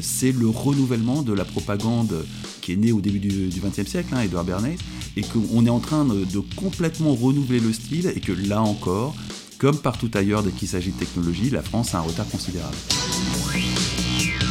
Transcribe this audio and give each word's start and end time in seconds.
c'est 0.00 0.32
le 0.32 0.48
renouvellement 0.48 1.22
de 1.22 1.32
la 1.32 1.44
propagande 1.44 2.24
qui 2.60 2.72
est 2.72 2.76
née 2.76 2.92
au 2.92 3.00
début 3.00 3.18
du 3.18 3.50
XXe 3.60 3.88
siècle, 3.88 4.14
hein, 4.14 4.20
Edward 4.20 4.46
Bernays, 4.46 4.76
et 5.16 5.22
qu'on 5.22 5.66
est 5.66 5.70
en 5.70 5.80
train 5.80 6.04
de, 6.04 6.24
de 6.24 6.40
complètement 6.56 7.14
renouveler 7.14 7.60
le 7.60 7.72
style, 7.72 8.12
et 8.14 8.20
que 8.20 8.32
là 8.32 8.62
encore, 8.62 9.14
comme 9.58 9.78
partout 9.78 10.10
ailleurs 10.14 10.42
dès 10.42 10.50
qu'il 10.50 10.68
s'agit 10.68 10.92
de 10.92 10.98
technologie, 10.98 11.50
la 11.50 11.62
France 11.62 11.94
a 11.94 11.98
un 11.98 12.02
retard 12.02 12.28
considérable. 12.28 12.76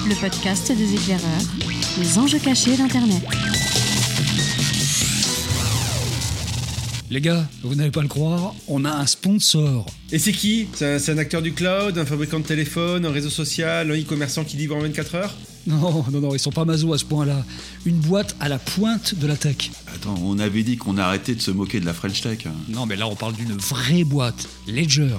Le 0.07 0.19
podcast 0.19 0.71
des 0.71 0.93
éclaireurs, 0.93 1.41
les 1.98 2.18
enjeux 2.18 2.39
cachés 2.39 2.75
d'Internet. 2.75 3.23
Les 7.14 7.21
gars, 7.21 7.48
vous 7.61 7.75
n'allez 7.75 7.91
pas 7.91 8.02
le 8.02 8.07
croire, 8.07 8.55
on 8.68 8.86
a 8.86 8.89
un 8.91 9.05
sponsor. 9.05 9.86
Et 10.11 10.18
c'est 10.18 10.32
qui? 10.32 10.66
C'est 10.73 10.96
un, 10.96 10.98
c'est 10.98 11.11
un 11.11 11.20
acteur 11.20 11.43
du 11.43 11.54
cloud, 11.54 11.96
un 11.96 12.07
fabricant 12.07 12.39
de 12.39 12.43
téléphone, 12.43 13.05
un 13.05 13.11
réseau 13.11 13.29
social, 13.29 13.91
un 13.91 13.93
e-commerçant 13.96 14.43
qui 14.43 14.57
livre 14.57 14.75
en 14.75 14.79
24 14.79 15.14
heures? 15.14 15.36
Non, 15.68 16.04
non, 16.11 16.21
non, 16.21 16.34
ils 16.34 16.39
sont 16.39 16.50
pas 16.52 16.65
maso 16.65 16.91
à 16.91 16.97
ce 16.97 17.05
point-là. 17.05 17.46
Une 17.86 17.97
boîte 18.00 18.36
à 18.39 18.50
la 18.50 18.57
pointe 18.57 19.14
de 19.14 19.28
la 19.28 19.37
tech. 19.37 19.70
Attends, 19.93 20.15
on 20.23 20.39
avait 20.39 20.64
dit 20.64 20.75
qu'on 20.78 20.97
arrêtait 20.97 21.36
de 21.36 21.42
se 21.42 21.51
moquer 21.51 21.79
de 21.79 21.86
la 21.86 21.93
French 21.93 22.20
Tech. 22.21 22.39
hein. 22.47 22.51
Non, 22.68 22.87
mais 22.87 22.96
là, 22.96 23.07
on 23.07 23.15
parle 23.15 23.34
d'une 23.36 23.54
vraie 23.54 24.04
boîte. 24.04 24.48
Ledger. 24.68 25.15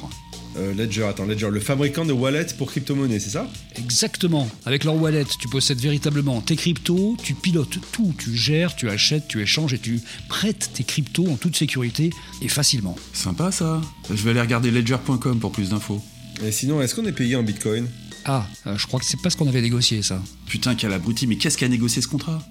Euh, 0.57 0.75
Ledger, 0.75 1.05
attends, 1.05 1.27
Ledger, 1.27 1.51
le 1.51 1.61
fabricant 1.61 2.05
de 2.05 2.13
wallets 2.13 2.55
pour 2.57 2.71
crypto-monnaies, 2.71 3.19
c'est 3.19 3.31
ça 3.31 3.49
Exactement. 3.77 4.49
Avec 4.65 4.85
leur 4.85 5.01
wallet, 5.01 5.25
tu 5.41 5.49
possèdes 5.49 5.81
véritablement 5.81 6.41
tes 6.41 6.57
cryptos, 6.57 7.17
tu 7.23 7.35
pilotes 7.35 7.79
tout, 7.93 8.15
tu 8.19 8.37
gères, 8.37 8.77
tu 8.77 8.89
achètes, 8.89 9.27
tu 9.29 9.43
échanges 9.43 9.75
et 9.75 9.79
tu 9.79 10.01
prêtes 10.29 10.71
tes 10.75 10.85
cryptos 10.85 11.27
en 11.29 11.37
toute 11.37 11.57
sécurité 11.57 12.11
et 12.43 12.49
facilement. 12.49 12.97
Sympa 13.13 13.51
ça. 13.51 13.81
Je 14.09 14.23
vais 14.23 14.31
aller 14.31 14.41
regarder 14.41 14.71
ledger.com 14.71 15.39
pour 15.41 15.53
plus 15.53 15.71
d'infos. 15.71 16.01
Et 16.45 16.53
sinon, 16.53 16.81
est-ce 16.83 16.95
qu'on 16.95 17.07
est 17.07 17.13
payé 17.13 17.37
en 17.37 17.43
bitcoin 17.43 17.89
Ah, 18.25 18.47
euh, 18.67 18.77
je 18.77 18.87
crois 18.87 19.01
que 19.01 19.07
c'est 19.07 19.21
pas 19.21 19.31
ce 19.31 19.37
qu'on 19.37 19.49
avait 19.49 19.63
négocié, 19.63 20.03
ça. 20.03 20.21
Putain, 20.47 20.75
quel 20.75 20.93
abruti, 20.93 21.27
mais 21.27 21.37
qu'est-ce 21.37 21.59
qui 21.59 21.65
a 21.65 21.69
négocié 21.69 22.03
ce 22.03 22.09
contrat 22.09 22.43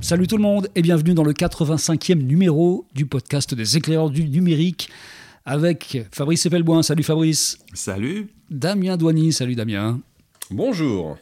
Salut 0.00 0.26
tout 0.28 0.36
le 0.36 0.42
monde 0.42 0.68
et 0.76 0.82
bienvenue 0.82 1.12
dans 1.12 1.24
le 1.24 1.32
85e 1.32 2.22
numéro 2.22 2.86
du 2.94 3.04
podcast 3.04 3.52
des 3.54 3.76
éclaireurs 3.76 4.10
du 4.10 4.28
numérique 4.28 4.90
avec 5.48 5.98
Fabrice 6.12 6.44
Epelboin. 6.46 6.82
Salut 6.82 7.02
Fabrice. 7.02 7.58
Salut 7.72 8.28
Damien 8.50 8.96
Douany. 8.96 9.32
Salut 9.32 9.54
Damien. 9.54 10.00
Bonjour 10.50 11.16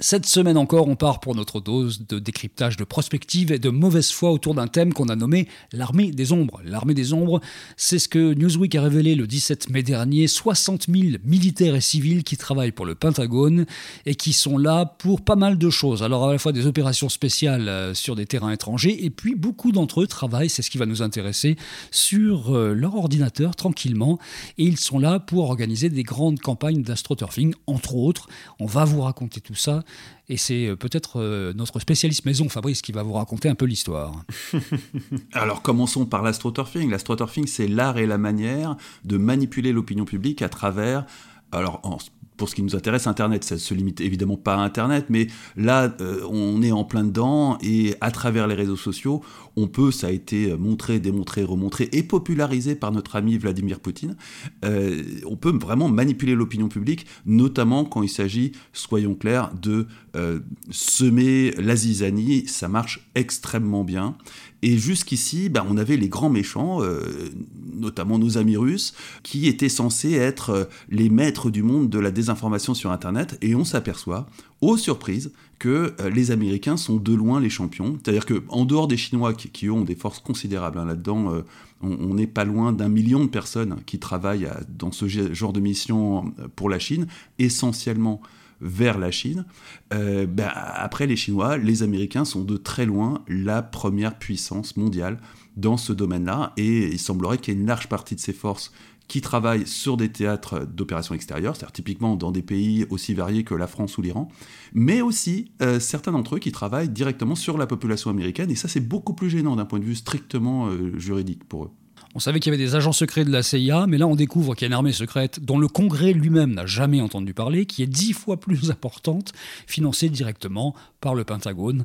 Cette 0.00 0.26
semaine 0.26 0.56
encore, 0.56 0.86
on 0.86 0.94
part 0.94 1.18
pour 1.18 1.34
notre 1.34 1.60
dose 1.60 2.06
de 2.06 2.20
décryptage 2.20 2.76
de 2.76 2.84
prospective 2.84 3.50
et 3.50 3.58
de 3.58 3.68
mauvaise 3.68 4.12
foi 4.12 4.30
autour 4.30 4.54
d'un 4.54 4.68
thème 4.68 4.92
qu'on 4.92 5.08
a 5.08 5.16
nommé 5.16 5.48
l'armée 5.72 6.12
des 6.12 6.30
ombres. 6.30 6.60
L'armée 6.64 6.94
des 6.94 7.12
ombres, 7.12 7.40
c'est 7.76 7.98
ce 7.98 8.06
que 8.06 8.32
Newsweek 8.32 8.76
a 8.76 8.82
révélé 8.82 9.16
le 9.16 9.26
17 9.26 9.70
mai 9.70 9.82
dernier. 9.82 10.28
60 10.28 10.86
000 10.88 11.18
militaires 11.24 11.74
et 11.74 11.80
civils 11.80 12.22
qui 12.22 12.36
travaillent 12.36 12.70
pour 12.70 12.86
le 12.86 12.94
Pentagone 12.94 13.66
et 14.06 14.14
qui 14.14 14.32
sont 14.32 14.56
là 14.56 14.86
pour 14.86 15.20
pas 15.20 15.34
mal 15.34 15.58
de 15.58 15.68
choses. 15.68 16.04
Alors 16.04 16.28
à 16.28 16.32
la 16.32 16.38
fois 16.38 16.52
des 16.52 16.66
opérations 16.66 17.08
spéciales 17.08 17.68
euh, 17.68 17.92
sur 17.92 18.14
des 18.14 18.26
terrains 18.26 18.52
étrangers 18.52 19.04
et 19.04 19.10
puis 19.10 19.34
beaucoup 19.34 19.72
d'entre 19.72 20.02
eux 20.02 20.06
travaillent, 20.06 20.48
c'est 20.48 20.62
ce 20.62 20.70
qui 20.70 20.78
va 20.78 20.86
nous 20.86 21.02
intéresser, 21.02 21.56
sur 21.90 22.54
euh, 22.54 22.72
leur 22.72 22.94
ordinateur 22.94 23.56
tranquillement 23.56 24.20
et 24.58 24.64
ils 24.64 24.78
sont 24.78 25.00
là 25.00 25.18
pour 25.18 25.50
organiser 25.50 25.88
des 25.88 26.04
grandes 26.04 26.38
campagnes 26.38 26.82
d'astroturfing, 26.82 27.52
entre 27.66 27.96
autres. 27.96 28.28
On 28.60 28.66
va 28.66 28.84
vous 28.84 29.00
raconter 29.00 29.40
tout 29.40 29.56
ça 29.56 29.82
et 30.28 30.36
c'est 30.36 30.66
euh, 30.68 30.76
peut-être 30.76 31.20
euh, 31.20 31.52
notre 31.54 31.80
spécialiste 31.80 32.24
maison, 32.26 32.48
Fabrice, 32.48 32.82
qui 32.82 32.92
va 32.92 33.02
vous 33.02 33.14
raconter 33.14 33.48
un 33.48 33.54
peu 33.54 33.64
l'histoire. 33.66 34.24
Alors 35.32 35.62
commençons 35.62 36.06
par 36.06 36.22
l'astroturfing. 36.22 36.90
L'astroturfing, 36.90 37.46
c'est 37.46 37.68
l'art 37.68 37.98
et 37.98 38.06
la 38.06 38.18
manière 38.18 38.76
de 39.04 39.16
manipuler 39.16 39.72
l'opinion 39.72 40.04
publique 40.04 40.42
à 40.42 40.48
travers, 40.48 41.06
alors 41.52 41.80
en- 41.84 41.98
pour 42.38 42.48
ce 42.48 42.54
qui 42.54 42.62
nous 42.62 42.74
intéresse, 42.74 43.06
Internet. 43.06 43.44
Ça 43.44 43.58
se 43.58 43.74
limite 43.74 44.00
évidemment 44.00 44.38
pas 44.38 44.54
à 44.54 44.60
Internet, 44.60 45.06
mais 45.10 45.26
là, 45.56 45.94
euh, 46.00 46.22
on 46.30 46.62
est 46.62 46.72
en 46.72 46.84
plein 46.84 47.04
dedans 47.04 47.58
et 47.60 47.94
à 48.00 48.10
travers 48.10 48.46
les 48.46 48.54
réseaux 48.54 48.76
sociaux, 48.76 49.22
on 49.56 49.66
peut, 49.66 49.90
ça 49.90 50.06
a 50.06 50.10
été 50.10 50.56
montré, 50.56 51.00
démontré, 51.00 51.42
remontré 51.42 51.88
et 51.92 52.02
popularisé 52.02 52.76
par 52.76 52.92
notre 52.92 53.16
ami 53.16 53.36
Vladimir 53.36 53.80
Poutine, 53.80 54.16
euh, 54.64 55.02
on 55.26 55.36
peut 55.36 55.52
vraiment 55.52 55.88
manipuler 55.88 56.34
l'opinion 56.34 56.68
publique, 56.68 57.06
notamment 57.26 57.84
quand 57.84 58.02
il 58.02 58.08
s'agit, 58.08 58.52
soyons 58.72 59.14
clairs, 59.14 59.50
de 59.60 59.86
euh, 60.16 60.40
semer 60.70 61.52
la 61.58 61.76
zizanie. 61.76 62.46
Ça 62.46 62.68
marche 62.68 63.08
extrêmement 63.14 63.84
bien. 63.84 64.16
Et 64.62 64.76
jusqu'ici, 64.76 65.48
bah, 65.48 65.64
on 65.68 65.76
avait 65.76 65.96
les 65.96 66.08
grands 66.08 66.30
méchants, 66.30 66.82
euh, 66.82 67.30
notamment 67.74 68.18
nos 68.18 68.38
amis 68.38 68.56
russes, 68.56 68.92
qui 69.22 69.46
étaient 69.46 69.68
censés 69.68 70.14
être 70.14 70.50
euh, 70.50 70.64
les 70.88 71.10
maîtres 71.10 71.50
du 71.50 71.62
monde 71.62 71.88
de 71.88 71.98
la 72.00 72.10
désinformation 72.10 72.74
sur 72.74 72.90
Internet. 72.90 73.38
Et 73.40 73.54
on 73.54 73.64
s'aperçoit, 73.64 74.26
aux 74.60 74.76
surprises, 74.76 75.32
que 75.60 75.94
euh, 76.00 76.10
les 76.10 76.32
Américains 76.32 76.76
sont 76.76 76.96
de 76.96 77.14
loin 77.14 77.40
les 77.40 77.50
champions. 77.50 77.98
C'est-à-dire 78.02 78.26
qu'en 78.26 78.64
dehors 78.64 78.88
des 78.88 78.96
Chinois, 78.96 79.32
qui, 79.32 79.66
eux, 79.66 79.72
ont 79.72 79.84
des 79.84 79.94
forces 79.94 80.18
considérables 80.18 80.78
hein, 80.78 80.86
là-dedans, 80.86 81.42
on 81.80 82.14
n'est 82.14 82.26
pas 82.26 82.44
loin 82.44 82.72
d'un 82.72 82.88
million 82.88 83.20
de 83.20 83.28
personnes 83.28 83.76
qui 83.86 84.00
travaillent 84.00 84.50
dans 84.68 84.90
ce 84.90 85.06
ge- 85.06 85.32
genre 85.32 85.52
de 85.52 85.60
mission 85.60 86.34
pour 86.56 86.68
la 86.68 86.80
Chine, 86.80 87.06
essentiellement 87.38 88.20
vers 88.60 88.98
la 88.98 89.10
Chine. 89.10 89.44
Euh, 89.92 90.26
ben, 90.26 90.50
après 90.54 91.06
les 91.06 91.16
Chinois, 91.16 91.56
les 91.58 91.82
Américains 91.82 92.24
sont 92.24 92.44
de 92.44 92.56
très 92.56 92.86
loin 92.86 93.22
la 93.28 93.62
première 93.62 94.18
puissance 94.18 94.76
mondiale 94.76 95.18
dans 95.56 95.76
ce 95.76 95.92
domaine-là, 95.92 96.52
et 96.56 96.86
il 96.86 96.98
semblerait 96.98 97.38
qu'il 97.38 97.54
y 97.54 97.56
ait 97.56 97.60
une 97.60 97.66
large 97.66 97.88
partie 97.88 98.14
de 98.14 98.20
ces 98.20 98.32
forces 98.32 98.72
qui 99.08 99.22
travaillent 99.22 99.66
sur 99.66 99.96
des 99.96 100.10
théâtres 100.10 100.66
d'opérations 100.66 101.14
extérieures, 101.14 101.56
c'est-à-dire 101.56 101.72
typiquement 101.72 102.14
dans 102.14 102.30
des 102.30 102.42
pays 102.42 102.84
aussi 102.90 103.14
variés 103.14 103.42
que 103.42 103.54
la 103.54 103.66
France 103.66 103.96
ou 103.96 104.02
l'Iran, 104.02 104.28
mais 104.74 105.00
aussi 105.00 105.50
euh, 105.62 105.80
certains 105.80 106.12
d'entre 106.12 106.36
eux 106.36 106.38
qui 106.38 106.52
travaillent 106.52 106.90
directement 106.90 107.34
sur 107.34 107.56
la 107.56 107.66
population 107.66 108.10
américaine, 108.10 108.50
et 108.50 108.54
ça 108.54 108.68
c'est 108.68 108.86
beaucoup 108.86 109.14
plus 109.14 109.30
gênant 109.30 109.56
d'un 109.56 109.64
point 109.64 109.78
de 109.78 109.84
vue 109.84 109.94
strictement 109.94 110.68
euh, 110.68 110.96
juridique 110.98 111.44
pour 111.44 111.64
eux. 111.64 111.70
On 112.18 112.20
savait 112.20 112.40
qu'il 112.40 112.52
y 112.52 112.56
avait 112.56 112.64
des 112.64 112.74
agents 112.74 112.90
secrets 112.90 113.24
de 113.24 113.30
la 113.30 113.44
CIA, 113.44 113.86
mais 113.86 113.96
là 113.96 114.08
on 114.08 114.16
découvre 114.16 114.56
qu'il 114.56 114.62
y 114.62 114.66
a 114.66 114.70
une 114.70 114.74
armée 114.74 114.90
secrète 114.90 115.38
dont 115.38 115.56
le 115.56 115.68
Congrès 115.68 116.12
lui-même 116.12 116.52
n'a 116.52 116.66
jamais 116.66 117.00
entendu 117.00 117.32
parler, 117.32 117.64
qui 117.64 117.80
est 117.84 117.86
dix 117.86 118.12
fois 118.12 118.36
plus 118.36 118.70
importante, 118.72 119.30
financée 119.68 120.08
directement 120.08 120.74
par 121.00 121.14
le 121.14 121.22
Pentagone. 121.22 121.84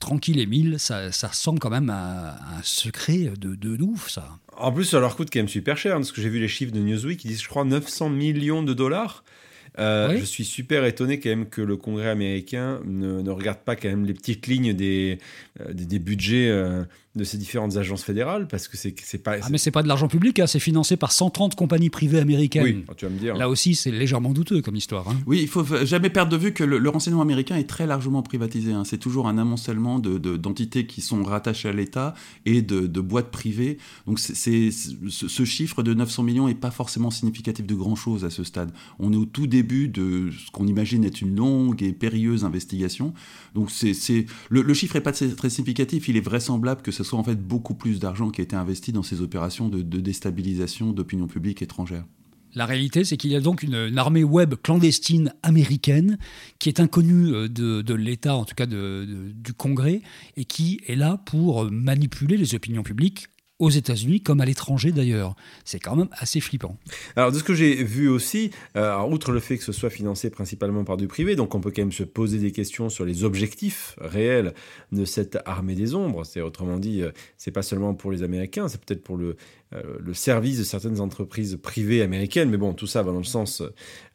Tranquille 0.00 0.40
Émile, 0.40 0.76
ça, 0.78 1.12
ça 1.12 1.28
ressemble 1.28 1.58
quand 1.58 1.68
même 1.68 1.90
un 1.90 2.34
secret 2.62 3.34
de, 3.38 3.82
ouf, 3.82 4.08
ça. 4.08 4.38
En 4.56 4.72
plus, 4.72 4.84
ça 4.84 5.00
leur 5.00 5.16
coûte 5.16 5.28
quand 5.30 5.40
même 5.40 5.48
super 5.48 5.76
cher, 5.76 5.96
hein, 5.96 5.98
parce 5.98 6.12
que 6.12 6.22
j'ai 6.22 6.30
vu 6.30 6.40
les 6.40 6.48
chiffres 6.48 6.72
de 6.72 6.80
Newsweek, 6.80 7.22
ils 7.26 7.28
disent, 7.28 7.42
je 7.42 7.48
crois, 7.50 7.66
900 7.66 8.08
millions 8.08 8.62
de 8.62 8.72
dollars. 8.72 9.22
Euh, 9.78 10.08
Oui. 10.12 10.20
Je 10.20 10.24
suis 10.24 10.44
super 10.44 10.84
étonné 10.84 11.18
quand 11.20 11.30
même 11.30 11.46
que 11.46 11.60
le 11.62 11.76
Congrès 11.76 12.08
américain 12.08 12.80
ne, 12.84 13.20
ne 13.22 13.30
regarde 13.30 13.58
pas 13.58 13.74
quand 13.76 13.88
même 13.88 14.04
les 14.04 14.14
petites 14.14 14.46
lignes 14.46 14.72
des, 14.72 15.18
euh, 15.60 15.72
des, 15.72 15.84
des 15.86 15.98
budgets 15.98 16.48
euh, 16.48 16.84
de 17.16 17.22
ces 17.24 17.38
différentes 17.38 17.76
agences 17.76 18.02
fédérales, 18.02 18.48
parce 18.48 18.66
que 18.66 18.76
c'est 18.76 18.92
c'est 19.00 19.18
pas... 19.22 19.36
Ah, 19.40 19.46
mais 19.50 19.58
c'est 19.58 19.70
pas 19.70 19.84
de 19.84 19.88
l'argent 19.88 20.08
public, 20.08 20.40
hein, 20.40 20.48
c'est 20.48 20.58
financé 20.58 20.96
par 20.96 21.12
130 21.12 21.54
compagnies 21.54 21.88
privées 21.90 22.18
américaines. 22.18 22.64
oui, 22.64 22.84
tu 22.96 23.04
vas 23.04 23.10
me 23.12 23.18
dire. 23.18 23.36
Là 23.36 23.48
aussi, 23.48 23.76
c'est 23.76 23.92
légèrement 23.92 24.30
douteux 24.32 24.62
comme 24.62 24.74
histoire. 24.74 25.08
hein. 25.08 25.16
Oui, 25.26 25.38
il 25.40 25.46
faut 25.48 25.64
jamais 25.84 26.10
perdre 26.10 26.32
de 26.32 26.36
vue 26.36 26.52
que 26.52 26.64
le, 26.64 26.78
le 26.78 26.88
renseignement 26.88 27.22
américain 27.22 27.56
est 27.56 27.68
très 27.68 27.86
largement 27.86 28.22
privatisé. 28.22 28.72
hein. 28.72 28.82
C'est 28.84 28.98
toujours 28.98 29.28
un 29.28 29.38
amoncellement 29.38 30.00
de- 30.00 30.18
de- 30.18 30.36
d'entités 30.36 30.86
qui 30.86 31.00
sont 31.02 31.22
rattachées 31.22 31.68
à 31.68 31.72
l'État 31.72 32.14
et 32.46 32.62
de, 32.62 32.80
de 32.88 33.00
boîtes 33.00 33.30
privées. 33.30 33.78
Donc 34.08 34.18
c'est- 34.18 34.72
ce, 34.72 35.28
ce 35.28 35.44
chiffre 35.44 35.84
de 35.84 35.94
900 35.94 36.24
millions 36.24 36.48
n'est 36.48 36.54
pas 36.56 36.72
forcément 36.72 37.12
significatif 37.12 37.64
de 37.64 37.74
grand-chose 37.76 38.24
à 38.24 38.30
ce 38.30 38.42
stade. 38.42 38.72
On 38.98 39.12
est 39.12 39.16
au 39.16 39.24
tout 39.24 39.46
début 39.46 39.63
de 39.64 40.30
ce 40.30 40.50
qu'on 40.50 40.66
imagine 40.66 41.04
être 41.04 41.20
une 41.20 41.36
longue 41.36 41.82
et 41.82 41.92
périlleuse 41.92 42.44
investigation. 42.44 43.14
Donc 43.54 43.70
c'est 43.70 43.94
le, 44.50 44.74
chiffre 44.74 44.94
n'est 44.94 45.00
pas 45.00 45.12
très, 45.12 45.50
significatif. 45.50 46.08
Il 46.08 46.16
est 46.16 46.20
vraisemblable 46.20 46.82
que 46.82 46.92
ce 46.92 47.04
soit 47.04 47.18
en 47.18 47.24
fait 47.24 47.40
beaucoup 47.40 47.74
plus 47.74 47.98
d'argent 47.98 48.30
qui 48.30 48.40
a 48.40 48.44
été 48.44 48.56
investi 48.56 48.92
dans 48.92 49.02
ces 49.02 49.20
opérations 49.20 49.68
de, 49.68 49.82
déstabilisation 49.82 50.92
d'opinion 50.92 51.26
publique 51.26 51.62
étrangère. 51.62 52.04
La 52.56 52.66
réalité, 52.66 53.02
c'est 53.02 53.16
qu'il 53.16 53.32
y 53.32 53.36
a 53.36 53.40
donc 53.40 53.64
une, 53.64 53.98
armée 53.98 54.22
web 54.22 54.54
clandestine 54.62 55.34
américaine 55.42 56.18
qui 56.60 56.68
est 56.68 56.78
inconnue 56.78 57.34
euh, 57.34 57.48
de, 57.48 57.94
l'État, 57.94 58.36
en 58.36 58.44
tout 58.44 58.54
cas 58.54 58.66
du 58.66 59.54
Congrès, 59.56 60.02
et 60.36 60.44
qui 60.44 60.80
est 60.86 60.94
là 60.94 61.20
pour 61.26 61.68
manipuler 61.70 62.36
les 62.36 62.54
opinions 62.54 62.84
publiques 62.84 63.26
aux 63.58 63.70
États-Unis 63.70 64.20
comme 64.20 64.40
à 64.40 64.44
l'étranger 64.44 64.90
d'ailleurs. 64.90 65.36
C'est 65.64 65.78
quand 65.78 65.96
même 65.96 66.08
assez 66.12 66.40
flippant. 66.40 66.76
Alors, 67.14 67.30
de 67.30 67.38
ce 67.38 67.44
que 67.44 67.54
j'ai 67.54 67.82
vu 67.84 68.08
aussi, 68.08 68.50
euh, 68.76 69.00
outre 69.02 69.30
le 69.30 69.40
fait 69.40 69.58
que 69.58 69.64
ce 69.64 69.72
soit 69.72 69.90
financé 69.90 70.30
principalement 70.30 70.84
par 70.84 70.96
du 70.96 71.06
privé, 71.06 71.36
donc 71.36 71.54
on 71.54 71.60
peut 71.60 71.70
quand 71.70 71.82
même 71.82 71.92
se 71.92 72.02
poser 72.02 72.38
des 72.38 72.50
questions 72.50 72.88
sur 72.88 73.04
les 73.04 73.22
objectifs 73.24 73.94
réels 73.98 74.54
de 74.92 75.04
cette 75.04 75.38
armée 75.44 75.74
des 75.74 75.94
ombres. 75.94 76.24
C'est 76.24 76.40
autrement 76.40 76.78
dit, 76.78 77.02
euh, 77.02 77.12
c'est 77.36 77.52
pas 77.52 77.62
seulement 77.62 77.94
pour 77.94 78.10
les 78.10 78.22
Américains, 78.22 78.68
c'est 78.68 78.84
peut-être 78.84 79.02
pour 79.02 79.16
le, 79.16 79.36
le 79.74 80.14
service 80.14 80.58
de 80.58 80.64
certaines 80.64 81.00
entreprises 81.00 81.58
privées 81.60 82.02
américaines, 82.02 82.50
mais 82.50 82.56
bon, 82.56 82.74
tout 82.74 82.86
ça 82.86 83.02
va 83.02 83.12
dans 83.12 83.18
le 83.18 83.24
sens 83.24 83.62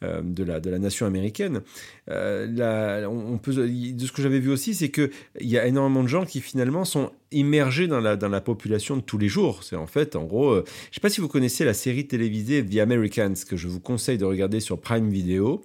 de, 0.02 0.44
la, 0.44 0.60
de 0.60 0.70
la 0.70 0.80
nation 0.80 1.06
américaine. 1.06 1.62
on 2.08 3.40
peut, 3.42 3.54
de 3.54 4.06
ce 4.06 4.12
que 4.12 4.22
j'avais 4.22 4.40
vu 4.40 4.50
aussi, 4.50 4.74
c'est 4.74 4.90
qu'il 4.90 5.10
y 5.42 5.58
a 5.58 5.68
énormément 5.68 6.04
de 6.04 6.08
gens 6.08 6.26
qui 6.26 6.42
finalement 6.42 6.86
sont 6.86 7.12
immergés 7.32 7.88
dans 7.88 8.00
la, 8.00 8.16
dans 8.16 8.30
la 8.30 8.42
population 8.42 8.98
de 8.98 9.02
tous 9.02 9.18
les 9.18 9.28
jours. 9.28 9.64
C'est 9.64 9.76
en 9.76 9.88
fait, 9.88 10.16
en 10.16 10.24
gros, 10.24 10.56
je 10.56 10.60
ne 10.60 10.66
sais 10.94 11.02
pas 11.02 11.10
si 11.10 11.22
vous 11.22 11.28
connaissez 11.28 11.66
la 11.66 11.74
série 11.74 12.08
télévisée 12.08 12.66
The 12.66 12.78
Americans, 12.78 13.36
que 13.48 13.58
je 13.58 13.68
vous 13.68 13.80
conseille 13.80 14.18
de 14.18 14.26
regarder 14.26 14.60
sur 14.60 14.80
Prime 14.80 15.10
Video. 15.10 15.64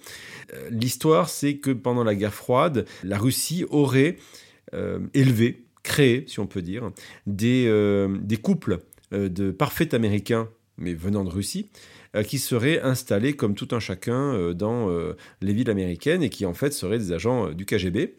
L'histoire, 0.70 1.28
c'est 1.28 1.56
que 1.56 1.70
pendant 1.70 2.04
la 2.04 2.14
guerre 2.14 2.34
froide, 2.34 2.84
la 3.02 3.18
Russie 3.18 3.64
aurait 3.70 4.16
élevé 5.14 5.64
créer, 5.84 6.24
si 6.26 6.40
on 6.40 6.46
peut 6.48 6.62
dire, 6.62 6.90
des, 7.26 7.66
euh, 7.68 8.08
des 8.20 8.38
couples 8.38 8.72
euh, 8.72 8.78
de 9.14 9.50
parfaits 9.50 9.94
Américains, 9.94 10.48
mais 10.76 10.94
venant 10.94 11.24
de 11.24 11.30
Russie, 11.30 11.70
euh, 12.14 12.22
qui 12.22 12.38
seraient 12.38 12.80
installés 12.80 13.34
comme 13.34 13.54
tout 13.54 13.68
un 13.72 13.80
chacun 13.80 14.52
dans 14.52 14.90
les 15.40 15.52
villes 15.52 15.70
américaines 15.70 16.22
et 16.22 16.30
qui 16.30 16.46
en 16.46 16.54
fait 16.54 16.72
seraient 16.72 16.98
des 16.98 17.12
agents 17.12 17.50
du 17.50 17.64
KGB. 17.66 18.16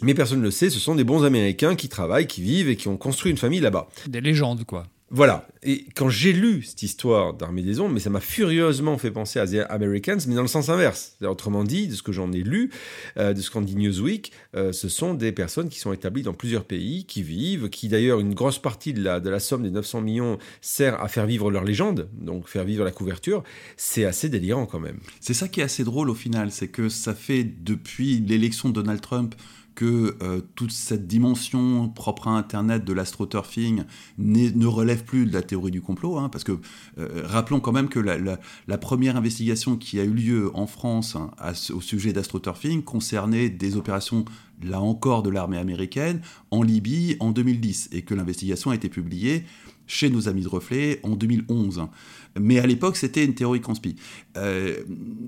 Mais 0.00 0.14
personne 0.14 0.38
ne 0.38 0.44
le 0.44 0.50
sait, 0.52 0.70
ce 0.70 0.78
sont 0.78 0.94
des 0.94 1.04
bons 1.04 1.24
Américains 1.24 1.74
qui 1.74 1.88
travaillent, 1.88 2.28
qui 2.28 2.40
vivent 2.40 2.68
et 2.68 2.76
qui 2.76 2.86
ont 2.86 2.96
construit 2.96 3.32
une 3.32 3.36
famille 3.36 3.60
là-bas. 3.60 3.88
Des 4.06 4.20
légendes, 4.20 4.64
quoi. 4.64 4.86
Voilà. 5.10 5.48
Et 5.62 5.86
quand 5.96 6.10
j'ai 6.10 6.34
lu 6.34 6.62
cette 6.62 6.82
histoire 6.82 7.32
d'Armée 7.32 7.62
des 7.62 7.80
Ombres, 7.80 7.94
mais 7.94 8.00
ça 8.00 8.10
m'a 8.10 8.20
furieusement 8.20 8.98
fait 8.98 9.10
penser 9.10 9.38
à 9.38 9.46
The 9.46 9.66
Americans, 9.70 10.18
mais 10.26 10.34
dans 10.34 10.42
le 10.42 10.48
sens 10.48 10.68
inverse. 10.68 11.16
Autrement 11.22 11.64
dit, 11.64 11.88
de 11.88 11.94
ce 11.94 12.02
que 12.02 12.12
j'en 12.12 12.30
ai 12.32 12.42
lu, 12.42 12.70
euh, 13.16 13.32
de 13.32 13.40
ce 13.40 13.50
qu'en 13.50 13.62
dit 13.62 13.74
Newsweek, 13.74 14.32
euh, 14.54 14.72
ce 14.72 14.90
sont 14.90 15.14
des 15.14 15.32
personnes 15.32 15.70
qui 15.70 15.78
sont 15.78 15.94
établies 15.94 16.22
dans 16.22 16.34
plusieurs 16.34 16.64
pays, 16.64 17.06
qui 17.06 17.22
vivent, 17.22 17.70
qui 17.70 17.88
d'ailleurs, 17.88 18.20
une 18.20 18.34
grosse 18.34 18.58
partie 18.58 18.92
de 18.92 19.02
la, 19.02 19.18
de 19.18 19.30
la 19.30 19.40
somme 19.40 19.62
des 19.62 19.70
900 19.70 20.02
millions 20.02 20.38
sert 20.60 21.02
à 21.02 21.08
faire 21.08 21.24
vivre 21.24 21.50
leur 21.50 21.64
légende, 21.64 22.08
donc 22.12 22.46
faire 22.46 22.64
vivre 22.64 22.84
la 22.84 22.92
couverture. 22.92 23.42
C'est 23.78 24.04
assez 24.04 24.28
délirant 24.28 24.66
quand 24.66 24.80
même. 24.80 24.98
C'est 25.20 25.34
ça 25.34 25.48
qui 25.48 25.60
est 25.60 25.64
assez 25.64 25.84
drôle 25.84 26.10
au 26.10 26.14
final, 26.14 26.50
c'est 26.50 26.68
que 26.68 26.90
ça 26.90 27.14
fait 27.14 27.44
depuis 27.44 28.20
l'élection 28.20 28.68
de 28.68 28.74
Donald 28.74 29.00
Trump 29.00 29.34
que 29.78 30.16
euh, 30.22 30.40
toute 30.56 30.72
cette 30.72 31.06
dimension 31.06 31.88
propre 31.88 32.26
à 32.26 32.32
Internet 32.32 32.84
de 32.84 32.92
l'astroturfing 32.92 33.84
ne 34.18 34.66
relève 34.66 35.04
plus 35.04 35.24
de 35.24 35.32
la 35.32 35.40
théorie 35.40 35.70
du 35.70 35.80
complot, 35.80 36.18
hein, 36.18 36.28
parce 36.30 36.42
que 36.42 36.58
euh, 36.98 37.22
rappelons 37.24 37.60
quand 37.60 37.70
même 37.70 37.88
que 37.88 38.00
la, 38.00 38.78
première 38.78 39.16
investigation 39.16 39.76
qui 39.76 40.00
a 40.00 40.02
eu 40.02 40.12
lieu 40.12 40.50
en 40.54 40.66
France 40.66 41.14
hein, 41.14 41.30
au 41.72 41.80
sujet 41.80 42.12
d'astroturfing 42.12 42.82
concernait 42.82 43.50
des 43.50 43.76
opérations, 43.76 44.24
là 44.64 44.80
encore, 44.80 45.22
de 45.22 45.30
l'armée 45.30 45.58
américaine 45.58 46.22
en 46.50 46.64
Libye 46.64 47.16
en 47.20 47.30
2010, 47.30 47.90
et 47.92 48.02
que 48.02 48.16
l'investigation 48.16 48.72
a 48.72 48.74
été 48.74 48.88
publiée 48.88 49.44
chez 49.88 50.10
nos 50.10 50.28
amis 50.28 50.42
de 50.42 50.48
Reflet 50.48 51.00
en 51.02 51.16
2011. 51.16 51.88
Mais 52.38 52.58
à 52.58 52.66
l'époque, 52.66 52.96
c'était 52.96 53.24
une 53.24 53.34
théorie 53.34 53.60
conspi. 53.60 53.96
Euh, 54.36 54.76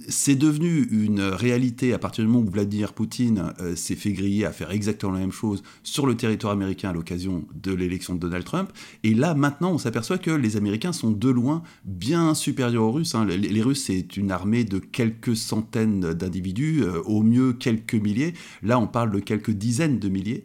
c'est 0.09 0.37
devenu 0.37 0.87
une 0.91 1.21
réalité 1.21 1.93
à 1.93 1.99
partir 1.99 2.25
du 2.25 2.31
moment 2.31 2.47
où 2.47 2.51
Vladimir 2.51 2.93
Poutine 2.93 3.53
euh, 3.61 3.75
s'est 3.75 3.97
fait 3.97 4.13
griller 4.13 4.45
à 4.45 4.53
faire 4.53 4.71
exactement 4.71 5.13
la 5.13 5.19
même 5.19 5.33
chose 5.33 5.63
sur 5.83 6.07
le 6.07 6.17
territoire 6.17 6.53
américain 6.53 6.91
à 6.91 6.93
l'occasion 6.93 7.45
de 7.61 7.73
l'élection 7.73 8.15
de 8.15 8.21
Donald 8.21 8.45
Trump. 8.45 8.71
Et 9.03 9.15
là, 9.15 9.35
maintenant, 9.35 9.73
on 9.73 9.79
s'aperçoit 9.79 10.19
que 10.19 10.31
les 10.31 10.57
Américains 10.57 10.93
sont 10.93 11.11
de 11.11 11.29
loin 11.29 11.63
bien 11.85 12.35
supérieurs 12.35 12.85
aux 12.85 12.93
Russes. 12.93 13.15
Hein. 13.15 13.25
Les, 13.27 13.63
Russes, 13.63 13.85
c'est 13.87 14.17
une 14.17 14.31
armée 14.31 14.65
de 14.65 14.79
quelques 14.79 15.37
centaines 15.37 16.13
d'individus, 16.13 16.83
euh, 16.83 17.01
au 17.03 17.23
mieux 17.23 17.53
quelques 17.53 17.95
milliers. 17.95 18.35
Là, 18.63 18.79
on 18.79 18.87
parle 18.87 19.11
de 19.11 19.21
quelques 19.21 19.51
dizaines 19.51 19.99
de 19.99 20.09
milliers 20.09 20.45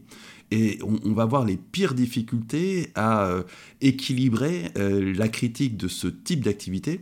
et 0.52 0.80
on, 0.84 1.14
va 1.14 1.24
avoir 1.24 1.46
les 1.46 1.58
pires 1.58 1.94
difficultés 1.94 2.92
à 2.96 3.26
euh, 3.26 3.44
équilibrer 3.82 4.72
euh, 4.78 5.14
la 5.14 5.28
critique 5.28 5.78
de 5.78 5.88
ce 5.88 6.08
type 6.08 6.44
d'activité 6.44 7.02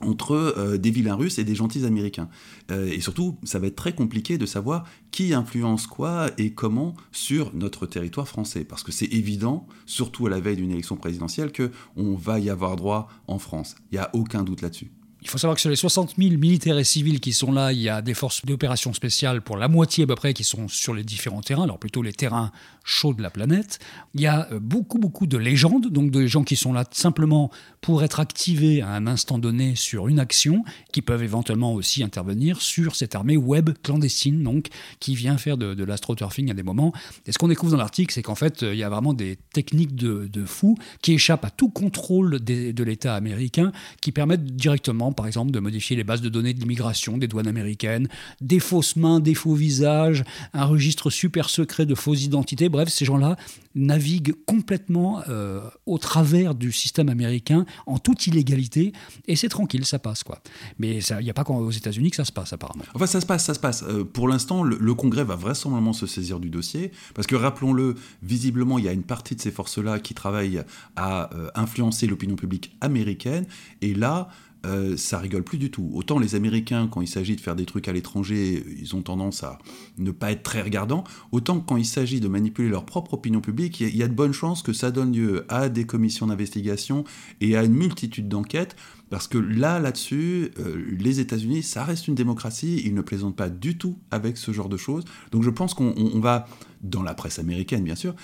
entre 0.00 0.32
euh, 0.34 0.76
des 0.76 0.90
vilains 0.90 1.14
russes 1.14 1.38
et 1.38 1.44
des 1.44 1.54
gentils 1.54 1.86
américains. 1.86 2.28
et 2.70 3.00
surtout, 3.00 3.38
ça 3.44 3.58
va 3.58 3.68
être 3.68 3.76
très 3.76 3.94
compliqué 3.94 4.36
de 4.36 4.44
savoir 4.44 4.84
qui 5.10 5.32
influence 5.32 5.86
quoi 5.86 6.30
et 6.36 6.52
comment 6.52 6.94
sur 7.12 7.54
notre 7.54 7.86
territoire 7.86 8.28
français. 8.28 8.64
Parce 8.64 8.82
que 8.82 8.92
c'est 8.92 9.06
évident, 9.06 9.66
surtout 9.86 10.26
à 10.26 10.30
la 10.30 10.40
veille 10.40 10.56
d'une 10.56 10.72
élection 10.72 10.96
présidentielle, 10.96 11.50
qu'on 11.52 12.14
va 12.14 12.40
y 12.40 12.50
avoir 12.50 12.76
droit 12.76 13.08
en 13.26 13.38
France. 13.38 13.76
Il 13.90 13.94
n'y 13.94 14.00
a 14.00 14.10
aucun 14.12 14.42
doute 14.42 14.60
là-dessus. 14.60 14.90
Il 15.26 15.28
faut 15.28 15.38
savoir 15.38 15.56
que 15.56 15.60
sur 15.60 15.70
les 15.70 15.74
60 15.74 16.14
000 16.18 16.36
militaires 16.38 16.78
et 16.78 16.84
civils 16.84 17.18
qui 17.18 17.32
sont 17.32 17.50
là, 17.50 17.72
il 17.72 17.80
y 17.80 17.88
a 17.88 18.00
des 18.00 18.14
forces 18.14 18.46
d'opération 18.46 18.92
spéciales 18.92 19.42
pour 19.42 19.56
la 19.56 19.66
moitié 19.66 20.04
à 20.04 20.06
peu 20.06 20.14
près 20.14 20.34
qui 20.34 20.44
sont 20.44 20.68
sur 20.68 20.94
les 20.94 21.02
différents 21.02 21.40
terrains, 21.40 21.64
alors 21.64 21.80
plutôt 21.80 22.00
les 22.00 22.12
terrains 22.12 22.52
chauds 22.84 23.12
de 23.12 23.20
la 23.20 23.30
planète. 23.30 23.80
Il 24.14 24.20
y 24.20 24.28
a 24.28 24.46
euh, 24.52 24.60
beaucoup, 24.60 25.00
beaucoup 25.00 25.26
de 25.26 25.36
légendes, 25.36 25.88
donc 25.88 26.12
de 26.12 26.28
gens 26.28 26.44
qui 26.44 26.54
sont 26.54 26.72
là 26.72 26.84
simplement 26.92 27.50
pour 27.80 28.04
être 28.04 28.20
activés 28.20 28.82
à 28.82 28.90
un 28.90 29.08
instant 29.08 29.38
donné 29.38 29.74
sur 29.74 30.06
une 30.06 30.20
action, 30.20 30.62
qui 30.92 31.02
peuvent 31.02 31.24
éventuellement 31.24 31.74
aussi 31.74 32.04
intervenir 32.04 32.62
sur 32.62 32.94
cette 32.94 33.16
armée 33.16 33.36
web 33.36 33.70
clandestine, 33.82 34.44
donc, 34.44 34.68
qui 35.00 35.16
vient 35.16 35.38
faire 35.38 35.56
de, 35.56 35.82
l'astroturfing 35.82 36.52
à 36.52 36.54
des 36.54 36.62
moments. 36.62 36.92
Et 37.26 37.32
ce 37.32 37.38
qu'on 37.38 37.48
découvre 37.48 37.72
dans 37.72 37.78
l'article, 37.78 38.14
c'est 38.14 38.22
qu'en 38.22 38.36
fait, 38.36 38.62
il 38.62 38.76
y 38.76 38.84
a 38.84 38.88
vraiment 38.88 39.12
des 39.12 39.36
techniques 39.52 39.96
de, 39.96 40.28
de 40.32 40.44
fous 40.44 40.78
qui 41.02 41.14
échappent 41.14 41.44
à 41.44 41.50
tout 41.50 41.68
contrôle 41.68 42.38
de 42.38 42.84
l'État 42.84 43.16
américain, 43.16 43.72
qui 44.00 44.12
permettent 44.12 44.44
directement 44.44 45.10
par 45.16 45.26
exemple, 45.26 45.50
de 45.50 45.58
modifier 45.58 45.96
les 45.96 46.04
bases 46.04 46.20
de 46.20 46.28
données 46.28 46.54
de 46.54 46.60
l'immigration 46.60 47.18
des 47.18 47.26
douanes 47.26 47.48
américaines, 47.48 48.08
des 48.40 48.60
fausses 48.60 48.96
mains, 48.96 49.20
des 49.20 49.34
faux 49.34 49.54
visages, 49.54 50.24
un 50.52 50.64
registre 50.64 51.10
super 51.10 51.50
secret 51.50 51.86
de 51.86 51.94
fausses 51.94 52.22
identités. 52.22 52.68
Bref, 52.68 52.88
ces 52.88 53.04
gens-là 53.04 53.36
naviguent 53.76 54.34
complètement 54.46 55.22
euh, 55.28 55.60
au 55.84 55.98
travers 55.98 56.54
du 56.54 56.72
système 56.72 57.08
américain 57.08 57.66
en 57.86 57.98
toute 57.98 58.26
illégalité 58.26 58.92
et 59.28 59.36
c'est 59.36 59.50
tranquille, 59.50 59.84
ça 59.84 59.98
passe 59.98 60.24
quoi. 60.24 60.40
Mais 60.78 60.98
il 60.98 61.24
n'y 61.24 61.30
a 61.30 61.34
pas 61.34 61.44
qu'aux 61.44 61.70
États-Unis 61.70 62.10
que 62.10 62.16
ça 62.16 62.24
se 62.24 62.32
passe 62.32 62.52
apparemment. 62.52 62.84
Enfin, 62.94 63.06
ça 63.06 63.20
se 63.20 63.26
passe, 63.26 63.44
ça 63.44 63.54
se 63.54 63.60
passe. 63.60 63.84
Euh, 63.86 64.04
pour 64.04 64.28
l'instant, 64.28 64.62
le, 64.62 64.94
Congrès 64.94 65.24
va 65.24 65.36
vraisemblablement 65.36 65.92
se 65.92 66.06
saisir 66.06 66.40
du 66.40 66.48
dossier 66.48 66.90
parce 67.14 67.26
que 67.26 67.36
rappelons-le, 67.36 67.96
visiblement, 68.22 68.78
il 68.78 68.86
y 68.86 68.88
a 68.88 68.92
une 68.92 69.02
partie 69.02 69.36
de 69.36 69.40
ces 69.40 69.50
forces-là 69.50 69.98
qui 69.98 70.14
travaillent 70.14 70.62
à 70.96 71.34
euh, 71.34 71.50
influencer 71.54 72.06
l'opinion 72.06 72.36
publique 72.36 72.74
américaine 72.80 73.46
et 73.82 73.94
là, 73.94 74.30
euh, 74.66 74.96
ça 74.96 75.18
rigole 75.18 75.42
plus 75.42 75.58
du 75.58 75.70
tout. 75.70 75.90
Autant 75.94 76.18
les 76.18 76.34
Américains, 76.34 76.88
quand 76.90 77.00
il 77.00 77.08
s'agit 77.08 77.36
de 77.36 77.40
faire 77.40 77.56
des 77.56 77.66
trucs 77.66 77.88
à 77.88 77.92
l'étranger, 77.92 78.64
ils 78.78 78.96
ont 78.96 79.02
tendance 79.02 79.44
à 79.44 79.58
ne 79.98 80.10
pas 80.10 80.32
être 80.32 80.42
très 80.42 80.62
regardants, 80.62 81.04
autant 81.32 81.60
quand 81.60 81.76
il 81.76 81.84
s'agit 81.84 82.20
de 82.20 82.28
manipuler 82.28 82.68
leur 82.68 82.84
propre 82.84 83.14
opinion 83.14 83.40
publique, 83.40 83.80
il 83.80 83.96
y, 83.96 84.02
a 84.02 84.08
de 84.08 84.14
bonnes 84.14 84.32
chances 84.32 84.62
que 84.62 84.72
ça 84.72 84.90
donne 84.90 85.12
lieu 85.12 85.44
à 85.48 85.68
des 85.68 85.86
commissions 85.86 86.26
d'investigation 86.26 87.04
et 87.40 87.56
à 87.56 87.62
une 87.62 87.74
multitude 87.74 88.28
d'enquêtes, 88.28 88.76
parce 89.08 89.28
que 89.28 89.38
là, 89.38 89.78
là-dessus, 89.78 90.50
euh, 90.58 90.84
les 90.98 91.20
États-Unis, 91.20 91.62
ça 91.62 91.84
reste 91.84 92.08
une 92.08 92.16
démocratie, 92.16 92.82
ils 92.84 92.94
ne 92.94 93.02
plaisantent 93.02 93.36
pas 93.36 93.48
du 93.48 93.78
tout 93.78 93.98
avec 94.10 94.36
ce 94.36 94.52
genre 94.52 94.68
de 94.68 94.76
choses. 94.76 95.04
Donc 95.30 95.44
je 95.44 95.50
pense 95.50 95.74
qu'on 95.74 96.20
va, 96.20 96.46
dans 96.82 97.02
la 97.02 97.14
presse 97.14 97.38
américaine 97.38 97.84
bien 97.84 97.94
sûr, 97.94 98.14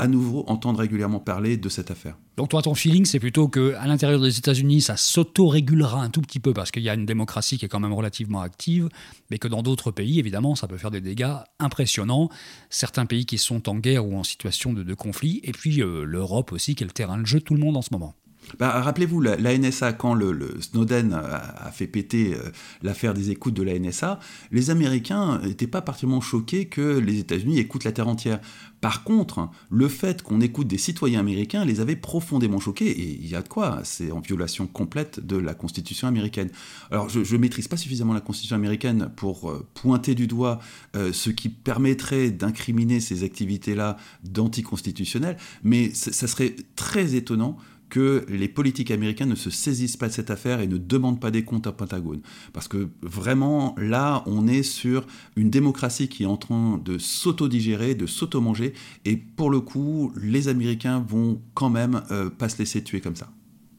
à 0.00 0.06
nouveau 0.06 0.44
entendre 0.46 0.78
régulièrement 0.78 1.20
parler 1.20 1.58
de 1.58 1.68
cette 1.68 1.90
affaire. 1.90 2.16
Donc 2.38 2.48
toi, 2.48 2.62
ton 2.62 2.74
feeling, 2.74 3.04
c'est 3.04 3.20
plutôt 3.20 3.48
qu'à 3.48 3.86
l'intérieur 3.86 4.18
des 4.18 4.38
États-Unis, 4.38 4.80
ça 4.80 4.96
s'auto-régulera 4.96 6.00
un 6.02 6.08
tout 6.08 6.22
petit 6.22 6.40
peu 6.40 6.54
parce 6.54 6.70
qu'il 6.70 6.82
y 6.82 6.88
a 6.88 6.94
une 6.94 7.04
démocratie 7.04 7.58
qui 7.58 7.66
est 7.66 7.68
quand 7.68 7.80
même 7.80 7.92
relativement 7.92 8.40
active, 8.40 8.88
mais 9.30 9.36
que 9.36 9.46
dans 9.46 9.62
d'autres 9.62 9.90
pays, 9.90 10.18
évidemment, 10.18 10.54
ça 10.54 10.66
peut 10.66 10.78
faire 10.78 10.90
des 10.90 11.02
dégâts 11.02 11.34
impressionnants. 11.58 12.30
Certains 12.70 13.04
pays 13.04 13.26
qui 13.26 13.36
sont 13.36 13.68
en 13.68 13.76
guerre 13.76 14.06
ou 14.06 14.16
en 14.16 14.24
situation 14.24 14.72
de, 14.72 14.94
conflit, 14.94 15.40
et 15.44 15.52
puis 15.52 15.82
euh, 15.82 16.04
l'Europe 16.04 16.52
aussi, 16.52 16.74
qui 16.74 16.82
est 16.82 16.86
le 16.86 16.92
terrain 16.92 17.18
de 17.18 17.26
jeu 17.26 17.40
de 17.40 17.44
tout 17.44 17.54
le 17.54 17.60
monde 17.60 17.76
en 17.76 17.82
ce 17.82 17.90
moment. 17.92 18.14
Bah, 18.58 18.80
rappelez-vous, 18.80 19.20
la, 19.20 19.58
NSA, 19.58 19.92
quand 19.92 20.14
le, 20.14 20.60
Snowden 20.60 21.12
a, 21.12 21.70
fait 21.72 21.86
péter 21.86 22.34
euh, 22.34 22.50
l'affaire 22.82 23.14
des 23.14 23.30
écoutes 23.30 23.54
de 23.54 23.62
la 23.62 23.78
NSA, 23.78 24.18
les 24.50 24.70
Américains 24.70 25.40
n'étaient 25.44 25.66
pas 25.66 25.82
particulièrement 25.82 26.20
choqués 26.20 26.66
que 26.66 26.98
les 26.98 27.18
États-Unis 27.18 27.58
écoutent 27.58 27.84
la 27.84 27.92
Terre 27.92 28.08
entière. 28.08 28.40
Par 28.80 29.04
contre, 29.04 29.50
le 29.70 29.88
fait 29.88 30.22
qu'on 30.22 30.40
écoute 30.40 30.66
des 30.66 30.78
citoyens 30.78 31.20
américains 31.20 31.64
les 31.64 31.80
avait 31.80 31.96
profondément 31.96 32.58
choqués, 32.60 32.90
et 32.90 33.18
il 33.20 33.28
y 33.28 33.34
a 33.34 33.42
de 33.42 33.48
quoi, 33.48 33.80
c'est 33.84 34.10
en 34.10 34.20
violation 34.20 34.66
complète 34.66 35.24
de 35.24 35.36
la 35.36 35.54
Constitution 35.54 36.08
américaine. 36.08 36.50
Alors, 36.90 37.08
je 37.08 37.20
ne 37.20 37.40
maîtrise 37.40 37.68
pas 37.68 37.76
suffisamment 37.76 38.14
la 38.14 38.20
Constitution 38.20 38.56
américaine 38.56 39.10
pour 39.16 39.50
euh, 39.50 39.66
pointer 39.74 40.14
du 40.14 40.26
doigt 40.26 40.60
euh, 40.96 41.12
ce 41.12 41.28
qui 41.28 41.50
permettrait 41.50 42.30
d'incriminer 42.30 43.00
ces 43.00 43.22
activités-là 43.22 43.96
d'anticonstitutionnel, 44.24 45.36
mais 45.62 45.90
ça 45.92 46.26
serait 46.26 46.56
très 46.74 47.14
étonnant 47.14 47.58
que 47.90 48.24
les 48.28 48.48
politiques 48.48 48.90
américains 48.90 49.26
ne 49.26 49.34
se 49.34 49.50
saisissent 49.50 49.96
pas 49.96 50.08
de 50.08 50.12
cette 50.12 50.30
affaire 50.30 50.60
et 50.60 50.66
ne 50.66 50.78
demandent 50.78 51.20
pas 51.20 51.30
des 51.30 51.44
comptes 51.44 51.66
à 51.66 51.72
Pentagone. 51.72 52.20
Parce 52.52 52.68
que 52.68 52.88
vraiment, 53.02 53.74
là, 53.76 54.22
on 54.26 54.48
est 54.48 54.62
sur 54.62 55.06
une 55.36 55.50
démocratie 55.50 56.08
qui 56.08 56.22
est 56.22 56.26
en 56.26 56.38
train 56.38 56.80
de 56.82 56.96
s'auto-digérer, 56.96 57.94
de 57.94 58.06
s'auto-manger, 58.06 58.72
et 59.04 59.16
pour 59.16 59.50
le 59.50 59.60
coup, 59.60 60.12
les 60.22 60.48
Américains 60.48 61.04
vont 61.06 61.42
quand 61.54 61.70
même 61.70 62.02
euh, 62.10 62.30
pas 62.30 62.48
se 62.48 62.58
laisser 62.58 62.82
tuer 62.82 63.00
comme 63.00 63.16
ça. 63.16 63.30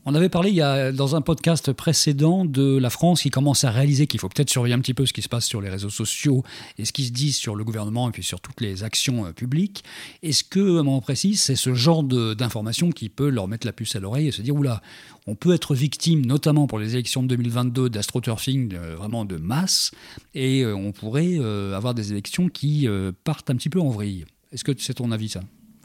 On 0.03 0.15
avait 0.15 0.29
parlé 0.29 0.49
il 0.49 0.55
y 0.55 0.61
a, 0.61 0.91
dans 0.91 1.15
un 1.15 1.21
podcast 1.21 1.73
précédent 1.73 2.43
de 2.43 2.75
la 2.77 2.89
France 2.89 3.21
qui 3.21 3.29
commence 3.29 3.63
à 3.65 3.69
réaliser 3.69 4.07
qu'il 4.07 4.19
faut 4.19 4.29
peut-être 4.29 4.49
surveiller 4.49 4.73
un 4.73 4.79
petit 4.79 4.95
peu 4.95 5.05
ce 5.05 5.13
qui 5.13 5.21
se 5.21 5.29
passe 5.29 5.45
sur 5.45 5.61
les 5.61 5.69
réseaux 5.69 5.91
sociaux 5.91 6.43
et 6.79 6.85
ce 6.85 6.91
qui 6.91 7.05
se 7.05 7.11
dit 7.11 7.31
sur 7.31 7.55
le 7.55 7.63
gouvernement 7.63 8.09
et 8.09 8.11
puis 8.11 8.23
sur 8.23 8.41
toutes 8.41 8.61
les 8.61 8.83
actions 8.83 9.27
euh, 9.27 9.31
publiques. 9.31 9.83
Est-ce 10.23 10.43
que, 10.43 10.77
à 10.77 10.79
un 10.79 10.83
moment 10.83 11.01
précis, 11.01 11.35
c'est 11.35 11.55
ce 11.55 11.75
genre 11.75 12.01
d'information 12.01 12.89
qui 12.89 13.09
peut 13.09 13.29
leur 13.29 13.47
mettre 13.47 13.67
la 13.67 13.73
puce 13.73 13.95
à 13.95 13.99
l'oreille 13.99 14.29
et 14.29 14.31
se 14.31 14.41
dire 14.41 14.55
oula, 14.55 14.81
on 15.27 15.35
peut 15.35 15.53
être 15.53 15.75
victime, 15.75 16.25
notamment 16.25 16.65
pour 16.65 16.79
les 16.79 16.93
élections 16.93 17.21
de 17.21 17.27
2022, 17.27 17.91
d'astroturfing 17.91 18.73
euh, 18.73 18.95
vraiment 18.95 19.23
de 19.23 19.37
masse 19.37 19.91
et 20.33 20.63
euh, 20.63 20.75
on 20.75 20.93
pourrait 20.93 21.37
avoir 21.75 21.93
des 21.93 22.11
élections 22.11 22.49
qui 22.49 22.87
partent 23.23 23.51
un 23.51 23.55
petit 23.55 23.69
peu 23.69 23.79
en 23.79 23.89
vrille. 23.89 24.25
Est-ce 24.51 24.63
que 24.63 24.71
c'est 24.77 24.95
ton 24.95 25.11
avis 25.11 25.29
ça? 25.29 25.41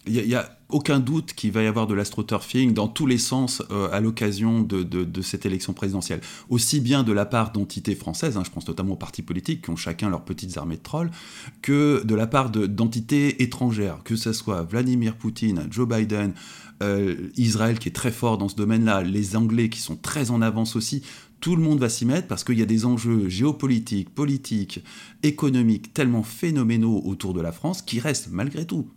Il 0.06 0.26
n'y 0.26 0.34
a, 0.34 0.56
aucun 0.68 0.98
doute 0.98 1.32
qu'il 1.34 1.52
va 1.52 1.62
y 1.62 1.66
avoir 1.66 1.86
de 1.86 1.94
l'astroturfing 1.94 2.74
dans 2.74 2.88
tous 2.88 3.06
les 3.06 3.18
sens 3.18 3.62
euh, 3.70 3.88
à 3.92 4.00
l'occasion 4.00 4.62
de, 4.62 5.22
cette 5.22 5.46
élection 5.46 5.72
présidentielle. 5.72 6.20
Aussi 6.48 6.80
bien 6.80 7.02
de 7.04 7.12
la 7.12 7.24
part 7.24 7.52
d'entités 7.52 7.94
françaises, 7.94 8.36
hein, 8.36 8.42
je 8.44 8.50
pense 8.50 8.66
notamment 8.66 8.94
aux 8.94 8.96
partis 8.96 9.22
politiques 9.22 9.62
qui 9.62 9.70
ont 9.70 9.76
chacun 9.76 10.08
leurs 10.08 10.24
petites 10.24 10.56
armées 10.56 10.76
de 10.76 10.82
trolls, 10.82 11.10
que 11.62 12.02
de 12.04 12.14
la 12.14 12.26
part 12.26 12.50
d'entités 12.50 13.42
étrangères, 13.42 14.02
que 14.04 14.16
ce 14.16 14.32
soit 14.32 14.62
Vladimir 14.62 15.16
Poutine, 15.16 15.68
Joe 15.70 15.88
Biden, 15.88 16.34
euh, 16.82 17.30
Israël 17.36 17.78
qui 17.78 17.88
est 17.88 17.92
très 17.92 18.10
fort 18.10 18.36
dans 18.36 18.48
ce 18.48 18.56
domaine-là, 18.56 19.02
les 19.02 19.36
Anglais 19.36 19.68
qui 19.68 19.80
sont 19.80 19.96
très 19.96 20.30
en 20.30 20.42
avance 20.42 20.76
aussi, 20.76 21.02
tout 21.40 21.54
le 21.54 21.62
monde 21.62 21.78
va 21.78 21.88
s'y 21.88 22.06
mettre 22.06 22.26
parce 22.26 22.44
qu'il 22.44 22.58
y 22.58 22.62
a 22.62 22.66
des 22.66 22.86
enjeux 22.86 23.28
géopolitiques, 23.28 24.10
politiques, 24.10 24.82
économiques 25.22 25.94
tellement 25.94 26.22
phénoménaux 26.22 27.02
autour 27.04 27.34
de 27.34 27.40
la 27.40 27.52
France 27.52 27.82
qui 27.82 28.00
restent 28.00 28.30
malgré 28.32 28.66
tout 28.66 28.88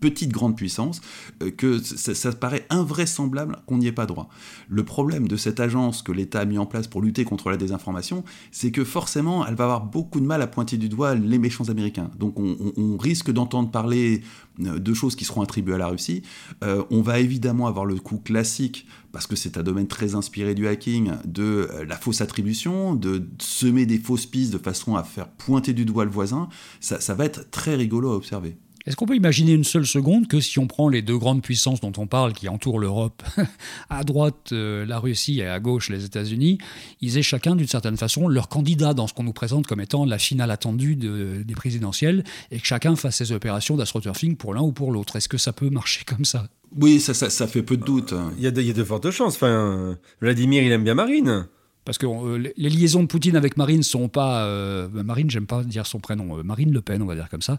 petite 0.00 0.32
grande 0.32 0.56
puissance, 0.56 1.00
euh, 1.42 1.50
que 1.50 1.78
ça, 1.78 2.32
paraît 2.32 2.66
invraisemblable 2.70 3.56
qu'on 3.66 3.78
n'y 3.78 3.86
ait 3.86 3.92
pas 3.92 4.06
droit. 4.06 4.28
Le 4.68 4.84
problème 4.84 5.28
de 5.28 5.36
cette 5.36 5.60
agence 5.60 6.02
que 6.02 6.12
l'État 6.12 6.40
a 6.40 6.44
mis 6.44 6.58
en 6.58 6.66
place 6.66 6.86
pour 6.86 7.02
lutter 7.02 7.24
contre 7.24 7.50
la 7.50 7.56
désinformation, 7.56 8.24
c'est 8.50 8.70
que 8.70 8.84
forcément, 8.84 9.46
elle 9.46 9.54
va 9.54 9.64
avoir 9.64 9.86
beaucoup 9.86 10.20
de 10.20 10.26
mal 10.26 10.42
à 10.42 10.46
pointer 10.46 10.76
du 10.76 10.88
doigt 10.88 11.14
les 11.14 11.38
méchants 11.38 11.68
américains. 11.68 12.10
Donc 12.18 12.38
on, 12.38 12.96
risque 13.02 13.32
d'entendre 13.32 13.70
parler 13.70 14.22
euh, 14.60 14.78
de 14.78 14.94
choses 14.94 15.16
qui 15.16 15.24
seront 15.24 15.42
attribuées 15.42 15.74
à 15.74 15.78
la 15.78 15.88
Russie. 15.88 16.22
Euh, 16.62 16.84
on 16.90 17.00
va 17.00 17.20
évidemment 17.20 17.66
avoir 17.66 17.84
le 17.84 17.96
coup 17.96 18.18
classique, 18.18 18.86
parce 19.10 19.26
que 19.26 19.34
c'est 19.34 19.56
un 19.56 19.62
domaine 19.62 19.88
très 19.88 20.14
inspiré 20.14 20.54
du 20.54 20.68
hacking, 20.68 21.10
de 21.24 21.68
la 21.86 21.96
fausse 21.96 22.20
attribution, 22.20 22.94
de 22.94 23.26
semer 23.38 23.86
des 23.86 23.98
fausses 23.98 24.26
pistes 24.26 24.52
de 24.52 24.58
façon 24.58 24.96
à 24.96 25.02
faire 25.02 25.28
pointer 25.28 25.72
du 25.72 25.84
doigt 25.84 26.04
le 26.04 26.10
voisin. 26.10 26.48
ça 26.80 27.14
va 27.14 27.24
être 27.24 27.50
très 27.50 27.74
rigolo 27.74 28.10
à 28.10 28.16
observer. 28.16 28.56
Est-ce 28.86 28.96
qu'on 28.96 29.06
peut 29.06 29.16
imaginer 29.16 29.52
une 29.52 29.64
seule 29.64 29.86
seconde 29.86 30.26
que 30.26 30.40
si 30.40 30.58
on 30.58 30.66
prend 30.66 30.88
les 30.88 31.02
deux 31.02 31.16
grandes 31.16 31.42
puissances 31.42 31.80
dont 31.80 31.92
on 31.98 32.06
parle 32.06 32.32
qui 32.32 32.48
entourent 32.48 32.78
l'Europe, 32.78 33.22
à 33.90 34.02
droite 34.04 34.50
euh, 34.52 34.84
la 34.84 34.98
Russie 34.98 35.40
et 35.40 35.46
à 35.46 35.60
gauche 35.60 35.88
les 35.88 36.04
États-Unis, 36.04 36.58
ils 37.00 37.18
aient 37.18 37.22
chacun 37.22 37.54
d'une 37.54 37.68
certaine 37.68 37.96
façon 37.96 38.28
leur 38.28 38.48
candidat 38.48 38.94
dans 38.94 39.06
ce 39.06 39.14
qu'on 39.14 39.22
nous 39.22 39.32
présente 39.32 39.66
comme 39.66 39.80
étant 39.80 40.04
la 40.04 40.18
finale 40.18 40.50
attendue 40.50 40.96
des 40.96 41.54
présidentielles 41.54 42.24
et 42.50 42.58
que 42.58 42.66
chacun 42.66 42.96
fasse 42.96 43.16
ses 43.16 43.32
opérations 43.32 43.76
d'astroturfing 43.76 44.36
pour 44.36 44.54
l'un 44.54 44.62
ou 44.62 44.72
pour 44.72 44.92
l'autre 44.92 45.16
Est-ce 45.16 45.28
que 45.28 45.38
ça 45.38 45.52
peut 45.52 45.70
marcher 45.70 46.04
comme 46.04 46.24
ça? 46.24 46.48
Oui, 46.80 47.00
ça, 47.00 47.12
ça, 47.14 47.46
fait 47.46 47.62
peu 47.62 47.76
de 47.76 47.84
doute. 47.84 48.14
Il 48.38 48.40
y, 48.40 48.44
y, 48.44 48.70
a 48.70 48.72
de 48.72 48.84
fortes 48.84 49.10
chances. 49.10 49.34
Enfin, 49.34 49.96
Vladimir, 50.20 50.62
il 50.62 50.72
aime 50.72 50.84
bien 50.84 50.94
Marine. 50.94 51.46
Parce 51.84 51.98
que 51.98 52.06
euh, 52.06 52.52
les 52.56 52.70
liaisons 52.70 53.02
de 53.02 53.08
Poutine 53.08 53.34
avec 53.34 53.56
Marine 53.56 53.82
sont 53.82 54.08
pas. 54.08 54.44
Euh, 54.44 54.88
Marine, 54.92 55.28
j'aime 55.30 55.46
pas 55.46 55.64
dire 55.64 55.86
son 55.86 55.98
prénom. 55.98 56.38
Euh, 56.38 56.42
Marine 56.44 56.72
Le 56.72 56.80
Pen, 56.80 57.02
on 57.02 57.06
va 57.06 57.16
dire 57.16 57.28
comme 57.28 57.42
ça, 57.42 57.58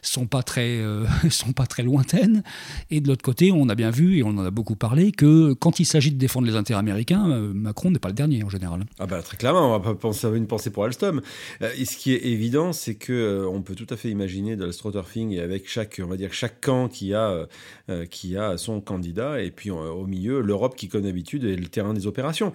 sont 0.00 0.26
pas 0.26 0.42
très, 0.42 0.80
sont 1.30 1.52
pas 1.52 1.66
très 1.66 1.82
lointaines. 1.82 2.44
Et 2.90 3.00
de 3.00 3.08
l'autre 3.08 3.22
côté, 3.22 3.50
on 3.50 3.68
a 3.68 3.74
bien 3.74 3.90
vu 3.90 4.18
et 4.18 4.22
on 4.22 4.28
en 4.28 4.44
a 4.44 4.50
beaucoup 4.50 4.76
parlé 4.76 5.10
que 5.10 5.54
quand 5.54 5.80
il 5.80 5.86
s'agit 5.86 6.12
de 6.12 6.18
défendre 6.18 6.46
les 6.46 6.54
intérêts 6.54 6.78
américains, 6.78 7.26
Macron 7.54 7.90
n'est 7.90 7.98
pas 7.98 8.08
le 8.08 8.14
dernier 8.14 8.44
en 8.44 8.48
général. 8.48 8.84
Ah 8.98 9.06
bah 9.06 9.22
très 9.22 9.36
clairement, 9.36 9.68
on 9.68 9.78
va 9.78 9.80
pas 9.80 9.94
penser 9.94 10.26
à 10.26 10.30
une 10.30 10.46
pensée 10.46 10.70
pour 10.70 10.84
Alstom. 10.84 11.20
et 11.60 11.84
ce 11.84 11.96
qui 11.96 12.12
est 12.12 12.24
évident, 12.26 12.72
c'est 12.72 12.94
que 12.94 13.46
on 13.50 13.62
peut 13.62 13.74
tout 13.74 13.86
à 13.90 13.96
fait 13.96 14.10
imaginer 14.10 14.56
de 14.56 14.64
l'astroturfing 14.64 15.32
et 15.32 15.40
avec 15.40 15.68
chaque, 15.68 16.00
on 16.02 16.06
va 16.06 16.16
dire 16.16 16.32
chaque 16.32 16.60
camp 16.60 16.88
qui 16.88 17.12
a, 17.14 17.46
qui 18.10 18.36
a 18.36 18.56
son 18.56 18.80
candidat 18.80 19.42
et 19.42 19.50
puis 19.50 19.70
au 19.70 20.06
milieu 20.06 20.40
l'Europe 20.40 20.76
qui 20.76 20.88
connaît 20.88 21.08
d'habitude 21.08 21.44
et 21.44 21.56
le 21.56 21.66
terrain 21.66 21.92
des 21.92 22.06
opérations. 22.06 22.52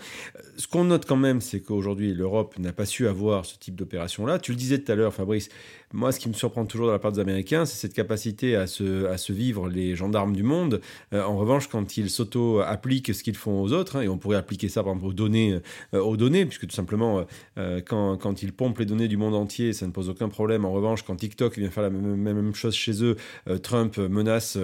Ce 0.57 0.67
qu'on 0.67 0.85
note 0.85 1.05
quand 1.09 1.17
même, 1.17 1.41
c'est 1.41 1.59
qu'aujourd'hui, 1.59 2.13
l'Europe 2.13 2.59
n'a 2.59 2.71
pas 2.71 2.85
su 2.85 3.07
avoir 3.07 3.43
ce 3.43 3.57
type 3.57 3.73
d'opération-là. 3.73 4.37
Tu 4.37 4.51
le 4.51 4.57
disais 4.57 4.77
tout 4.77 4.91
à 4.91 4.95
l'heure, 4.95 5.11
Fabrice, 5.11 5.49
moi, 5.91 6.11
ce 6.11 6.19
qui 6.19 6.29
me 6.29 6.33
surprend 6.33 6.65
toujours 6.65 6.87
de 6.87 6.91
la 6.91 6.99
part 6.99 7.11
des 7.11 7.19
Américains, 7.19 7.65
c'est 7.65 7.77
cette 7.77 7.93
capacité 7.93 8.55
à 8.55 8.67
se, 8.67 9.31
vivre 9.31 9.69
les 9.69 9.95
gendarmes 9.95 10.35
du 10.35 10.43
monde. 10.43 10.81
Euh, 11.13 11.23
en 11.23 11.35
revanche, 11.35 11.67
quand 11.67 11.97
ils 11.97 12.11
s'auto-appliquent 12.11 13.13
ce 13.13 13.23
qu'ils 13.23 13.35
font 13.35 13.61
aux 13.61 13.73
autres, 13.73 13.95
hein, 13.95 14.01
et 14.01 14.07
on 14.07 14.17
pourrait 14.17 14.37
appliquer 14.37 14.69
ça 14.69 14.83
par 14.83 14.93
exemple 14.93 15.09
aux 15.09 15.13
données, 15.13 15.59
euh, 15.93 15.99
aux 15.99 16.15
données 16.15 16.45
puisque 16.45 16.67
tout 16.67 16.75
simplement, 16.75 17.25
euh, 17.57 17.81
quand, 17.81 18.43
ils 18.43 18.53
pompent 18.53 18.77
les 18.79 18.85
données 18.85 19.07
du 19.07 19.17
monde 19.17 19.33
entier, 19.33 19.73
ça 19.73 19.87
ne 19.87 19.91
pose 19.91 20.09
aucun 20.09 20.29
problème. 20.29 20.63
En 20.63 20.71
revanche, 20.71 21.03
quand 21.03 21.15
TikTok 21.15 21.57
vient 21.57 21.71
faire 21.71 21.83
la 21.83 21.89
même, 21.89 22.15
même 22.15 22.55
chose 22.55 22.75
chez 22.75 23.03
eux, 23.03 23.15
Trump 23.63 23.97
menace 23.97 24.57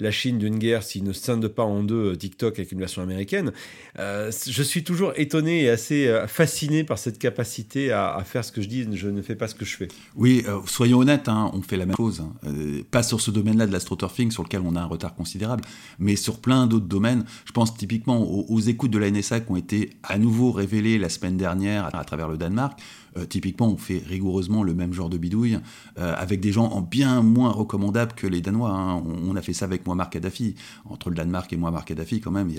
la 0.00 0.10
Chine 0.10 0.38
d'une 0.38 0.58
guerre 0.58 0.82
s'il 0.82 1.04
ne 1.04 1.12
scinde 1.12 1.48
pas 1.48 1.64
en 1.64 1.82
deux 1.82 2.16
TikTok 2.16 2.58
avec 2.58 2.72
une 2.72 2.78
version 2.78 3.02
américaine. 3.02 3.52
je 3.96 4.62
suis 4.62 4.84
toujours 4.84 5.12
étonné 5.16 5.64
et 5.64 5.68
assez 5.68 6.22
fasciné 6.26 6.84
par 6.84 6.98
cette 6.98 7.18
capacité 7.18 7.92
à, 7.92 8.14
à, 8.14 8.24
faire 8.24 8.44
ce 8.44 8.52
que 8.52 8.62
je 8.62 8.68
dis, 8.68 8.86
je 8.92 9.08
ne 9.08 9.22
fais 9.22 9.36
pas 9.36 9.48
ce 9.48 9.54
que 9.54 9.64
je 9.64 9.76
fais. 9.76 9.88
Oui, 10.16 10.44
soyons 10.66 10.98
honnêtes, 10.98 11.28
hein, 11.28 11.50
on 11.54 11.62
fait 11.62 11.76
la 11.76 11.86
même 11.86 11.96
chose. 11.96 12.20
Hein. 12.20 12.32
Euh, 12.46 12.82
pas 12.90 13.02
sur 13.02 13.20
ce 13.20 13.30
domaine-là 13.30 13.66
de 13.66 13.72
l'astroturfing, 13.72 14.30
sur 14.30 14.42
lequel 14.42 14.62
on 14.64 14.76
a 14.76 14.80
un 14.80 14.86
retard 14.86 15.14
considérable, 15.14 15.64
mais 15.98 16.16
sur 16.16 16.38
plein 16.38 16.66
d'autres 16.66 16.86
domaines. 16.86 17.24
Je 17.44 17.52
pense 17.52 17.76
typiquement 17.76 18.22
aux, 18.22 18.60
écoutes 18.60 18.90
de 18.90 18.98
la 18.98 19.10
NSA 19.10 19.40
qui 19.40 19.50
ont 19.52 19.56
été 19.56 19.90
à 20.02 20.18
nouveau 20.18 20.52
révélées 20.52 20.98
la 20.98 21.08
semaine 21.08 21.36
dernière 21.36 21.94
à 21.94 22.04
travers 22.04 22.28
le 22.28 22.36
Danemark. 22.36 22.78
Euh, 23.16 23.26
typiquement, 23.26 23.68
on 23.68 23.76
fait 23.76 24.02
rigoureusement 24.06 24.62
le 24.62 24.74
même 24.74 24.92
genre 24.92 25.10
de 25.10 25.18
bidouille 25.18 25.58
euh, 25.98 26.14
avec 26.16 26.40
des 26.40 26.52
gens 26.52 26.66
en 26.66 26.80
bien 26.80 27.22
moins 27.22 27.50
recommandables 27.50 28.12
que 28.12 28.26
les 28.26 28.40
Danois. 28.40 28.70
Hein. 28.70 29.02
On, 29.04 29.36
a 29.36 29.42
fait 29.42 29.52
ça 29.52 29.64
avec 29.64 29.86
Muammar 29.86 30.10
Kadhafi. 30.10 30.54
Entre 30.88 31.10
le 31.10 31.16
Danemark 31.16 31.52
et 31.52 31.56
Muammar 31.56 31.84
Kadhafi, 31.84 32.20
quand 32.20 32.30
même, 32.30 32.50
il 32.50 32.56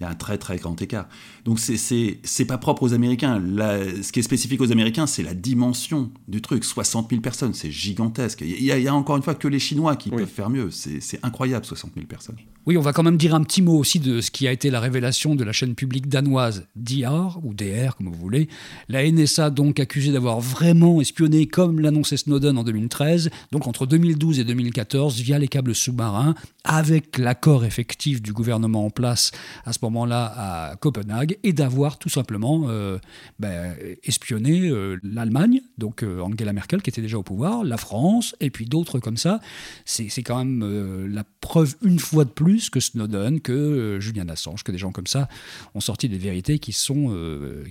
y, 0.00 0.04
a, 0.04 0.08
un 0.08 0.14
très 0.14 0.38
très 0.38 0.56
grand 0.56 0.80
écart. 0.80 1.08
Donc 1.44 1.58
c'est 1.60 2.44
pas 2.46 2.58
propre 2.58 2.82
aux 2.82 2.94
Américains. 2.94 3.40
ce 3.40 4.12
qui 4.12 4.20
est 4.20 4.24
spécifique 4.24 4.60
aux 4.60 4.72
Américains, 4.72 5.06
c'est 5.06 5.22
la 5.22 5.34
dimension 5.34 6.10
du 6.28 6.40
truc. 6.42 6.64
60 6.64 7.10
000 7.10 7.22
personnes, 7.22 7.54
c'est 7.54 7.70
gigantesque. 7.70 8.42
Il 8.42 8.62
y, 8.62 8.88
a, 8.88 8.94
encore 8.94 9.16
une 9.16 9.22
fois 9.22 9.34
que 9.34 9.48
les 9.48 9.58
Chinois 9.58 9.96
qui 9.96 10.10
peuvent 10.10 10.26
faire 10.26 10.50
mieux. 10.50 10.70
C'est 10.70 11.20
incroyable, 11.22 11.64
60 11.64 11.92
000 11.94 12.06
personnes. 12.06 12.36
Oui, 12.64 12.76
on 12.76 12.80
va 12.80 12.92
quand 12.92 13.02
même 13.02 13.16
dire 13.16 13.34
un 13.34 13.42
petit 13.42 13.60
mot 13.60 13.76
aussi 13.76 13.98
de 13.98 14.20
ce 14.20 14.30
qui 14.30 14.46
a 14.46 14.52
été 14.52 14.70
la 14.70 14.78
révélation 14.78 15.34
de 15.34 15.42
la 15.42 15.50
chaîne 15.50 15.74
publique 15.74 16.08
danoise 16.08 16.68
DR, 16.76 17.40
ou 17.42 17.54
DR 17.54 17.96
comme 17.96 18.06
vous 18.06 18.14
voulez. 18.14 18.48
La 18.88 19.02
NSA 19.10 19.50
donc 19.50 19.80
a 19.80 19.82
accusé 19.82 20.12
d'avoir 20.12 20.38
vraiment 20.38 21.00
espionné, 21.00 21.46
comme 21.46 21.80
l'annonçait 21.80 22.16
Snowden 22.16 22.56
en 22.56 22.62
2013, 22.62 23.30
donc 23.50 23.66
entre 23.66 23.84
2012 23.84 24.38
et 24.38 24.44
2014, 24.44 25.20
via 25.22 25.40
les 25.40 25.48
câbles 25.48 25.74
sous-marins, 25.74 26.36
avec 26.62 27.18
l'accord 27.18 27.64
effectif 27.64 28.22
du 28.22 28.32
gouvernement 28.32 28.86
en 28.86 28.90
place 28.90 29.32
à 29.64 29.72
ce 29.72 29.80
moment-là 29.82 30.32
à 30.36 30.76
Copenhague, 30.76 31.38
et 31.42 31.52
d'avoir 31.52 31.98
tout 31.98 32.10
simplement 32.10 32.66
euh, 32.68 32.98
ben, 33.40 33.74
espionné 34.04 34.68
euh, 34.68 35.00
l'Allemagne, 35.02 35.62
donc 35.78 36.04
euh, 36.04 36.20
Angela 36.20 36.52
Merkel 36.52 36.80
qui 36.80 36.90
était 36.90 37.02
déjà 37.02 37.18
au 37.18 37.24
pouvoir, 37.24 37.64
la 37.64 37.76
France, 37.76 38.36
et 38.38 38.50
puis 38.50 38.66
d'autres 38.66 39.00
comme 39.00 39.16
ça. 39.16 39.40
C'est 39.84 40.22
quand 40.22 40.38
même 40.38 41.08
la 41.12 41.24
preuve 41.40 41.74
une 41.82 41.98
fois 41.98 42.24
de 42.24 42.30
plus 42.30 42.51
que 42.70 42.80
Snowden, 42.80 43.40
que 43.40 43.98
Julian 44.00 44.28
Assange, 44.28 44.64
que 44.64 44.72
des 44.72 44.78
gens 44.78 44.92
comme 44.92 45.06
ça 45.06 45.28
ont 45.74 45.80
sorti 45.80 46.08
des 46.08 46.18
vérités 46.18 46.58
qui 46.58 46.72
sont, 46.72 47.14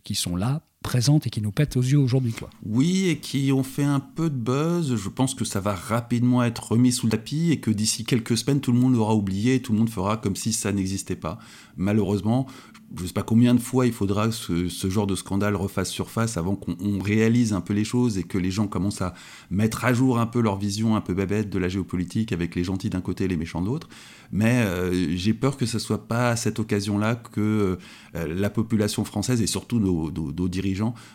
qui 0.04 0.16
sont 0.16 0.36
là 0.36 0.62
présentes 0.82 1.28
et 1.28 1.30
qui 1.30 1.42
nous 1.42 1.52
pètent 1.52 1.78
aux 1.78 1.82
yeux 1.82 2.00
aujourd'hui. 2.00 2.34
Quoi. 2.34 2.50
Oui, 2.66 3.08
et 3.08 3.18
qui 3.18 3.52
ont 3.52 3.64
fait 3.64 3.84
un 3.84 4.00
peu 4.00 4.30
de 4.30 4.36
buzz. 4.36 4.96
Je 4.96 5.10
pense 5.10 5.36
que 5.36 5.46
ça 5.46 5.60
va 5.60 5.74
rapidement 5.74 6.44
être 6.44 6.72
remis 6.72 6.92
sous 6.92 7.08
le 7.08 7.12
tapis 7.12 7.52
et 7.52 7.60
que 7.60 7.72
d'ici 7.72 8.04
quelques 8.04 8.38
semaines, 8.38 8.62
tout 8.62 8.72
le 8.72 8.80
monde 8.80 8.96
l'aura 8.96 9.16
oublié 9.16 9.56
et 9.56 9.62
tout 9.62 9.74
le 9.74 9.80
monde 9.80 9.90
fera 9.90 10.18
comme 10.18 10.36
si 10.36 10.54
ça 10.54 10.72
n'existait 10.72 11.16
pas. 11.16 11.40
Malheureusement, 11.78 12.48
je 12.96 13.04
ne 13.04 13.08
sais 13.08 13.14
pas 13.14 13.24
combien 13.24 13.56
de 13.56 13.60
fois 13.60 13.86
il 13.86 13.94
faudra 13.94 14.28
que 14.28 14.68
ce, 14.68 14.90
genre 14.90 15.08
de 15.08 15.16
scandale 15.16 15.56
refasse 15.56 15.90
surface 15.90 16.36
avant 16.36 16.56
qu'on 16.56 17.00
réalise 17.00 17.54
un 17.54 17.62
peu 17.62 17.74
les 17.74 17.86
choses 17.86 18.18
et 18.18 18.24
que 18.24 18.38
les 18.38 18.52
gens 18.52 18.68
commencent 18.68 19.02
à 19.02 19.14
mettre 19.50 19.86
à 19.86 19.94
jour 19.94 20.20
un 20.20 20.26
peu 20.26 20.42
leur 20.42 20.58
vision 20.58 20.96
un 20.96 21.02
peu 21.02 21.14
babette 21.14 21.50
de 21.50 21.58
la 21.58 21.70
géopolitique 21.70 22.34
avec 22.34 22.56
les 22.56 22.64
gentils 22.64 22.90
d'un 22.90 23.02
côté 23.02 23.26
et 23.26 23.28
les 23.28 23.38
méchants 23.38 23.62
de 23.62 23.68
l'autre. 23.68 23.88
Mais 24.34 24.64
euh, 24.64 25.16
j'ai 25.16 25.34
peur 25.34 25.58
que 25.58 25.66
ce 25.66 25.78
ne 25.78 25.82
soit 25.82 26.08
pas 26.08 26.30
à 26.30 26.36
cette 26.36 26.60
occasion-là 26.60 27.16
que 27.16 27.78
euh, 28.16 28.28
la 28.28 28.50
population 28.50 29.06
française 29.06 29.42
et 29.42 29.48
surtout 29.48 29.80
nos, 29.80 30.12
nos, 30.12 30.48
dirigeants 30.50 30.71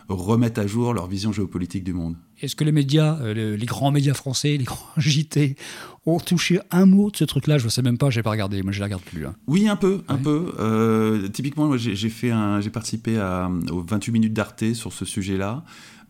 remettent 0.09 0.59
à 0.59 0.67
jour 0.67 0.95
leur 0.95 1.07
vision 1.07 1.33
géopolitique 1.33 1.85
du 1.85 1.93
monde. 1.93 2.17
Est-ce 2.41 2.55
que 2.55 2.65
les 2.65 2.73
médias, 2.73 3.19
euh, 3.21 3.57
les 3.57 3.67
grands 3.67 3.91
médias 3.91 4.15
français, 4.15 4.57
les 4.57 4.65
grands 4.65 4.87
JT, 4.97 5.57
ont 6.05 6.21
touché 6.21 6.61
un 6.71 6.87
mot 6.87 7.11
de 7.11 7.17
ce 7.17 7.25
truc-là? 7.25 7.59
Je 7.59 7.65
ne 7.65 7.71
sais 7.71 7.83
même 7.83 7.99
pas, 7.99 8.11
je 8.11 8.19
n'ai 8.19 8.23
pas 8.23 8.31
regardé, 8.31 8.63
moi 8.63 8.73
je 8.73 8.79
ne 8.79 8.81
la 8.81 8.87
regarde 8.87 9.03
plus. 9.03 9.27
Hein. 9.27 9.35
Oui, 9.47 9.69
un 9.69 9.77
peu, 9.77 10.03
un 10.09 10.17
peu. 10.17 11.29
typiquement, 11.33 11.77
j'ai 11.77 12.11
fait 12.11 12.33
j'ai 12.61 12.71
participé 12.71 13.19
à, 13.19 13.51
aux 13.71 13.83
28 13.83 14.13
minutes 14.13 14.35
d'Arte 14.35 14.75
sur 14.75 14.93
ce 14.93 15.05
sujet-là. 15.05 15.65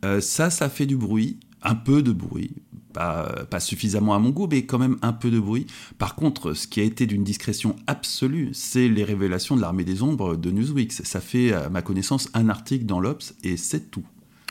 Euh, 0.04 0.20
ça, 0.20 0.50
ça 0.50 0.68
fait 0.68 0.86
du 0.86 0.96
bruit, 0.96 1.38
un 1.66 1.74
peu 1.74 2.02
de 2.02 2.12
bruit, 2.12 2.52
pas, 2.94 3.44
pas 3.50 3.60
suffisamment 3.60 4.14
à 4.14 4.18
mon 4.18 4.30
goût, 4.30 4.48
mais 4.50 4.64
quand 4.64 4.78
même 4.78 4.96
un 5.02 5.12
peu 5.12 5.30
de 5.30 5.38
bruit. 5.38 5.66
Par 5.98 6.14
contre, 6.14 6.54
ce 6.54 6.66
qui 6.66 6.80
a 6.80 6.84
été 6.84 7.06
d'une 7.06 7.24
discrétion 7.24 7.76
absolue, 7.86 8.50
c'est 8.54 8.88
les 8.88 9.04
révélations 9.04 9.56
de 9.56 9.60
l'armée 9.60 9.84
des 9.84 10.02
ombres 10.02 10.36
de 10.36 10.50
Newsweek. 10.50 10.92
Ça 10.92 11.20
fait, 11.20 11.52
à 11.52 11.68
ma 11.68 11.82
connaissance, 11.82 12.30
un 12.32 12.48
article 12.48 12.86
dans 12.86 13.00
l'Obs 13.00 13.34
et 13.42 13.58
c'est 13.58 13.90
tout. 13.90 14.04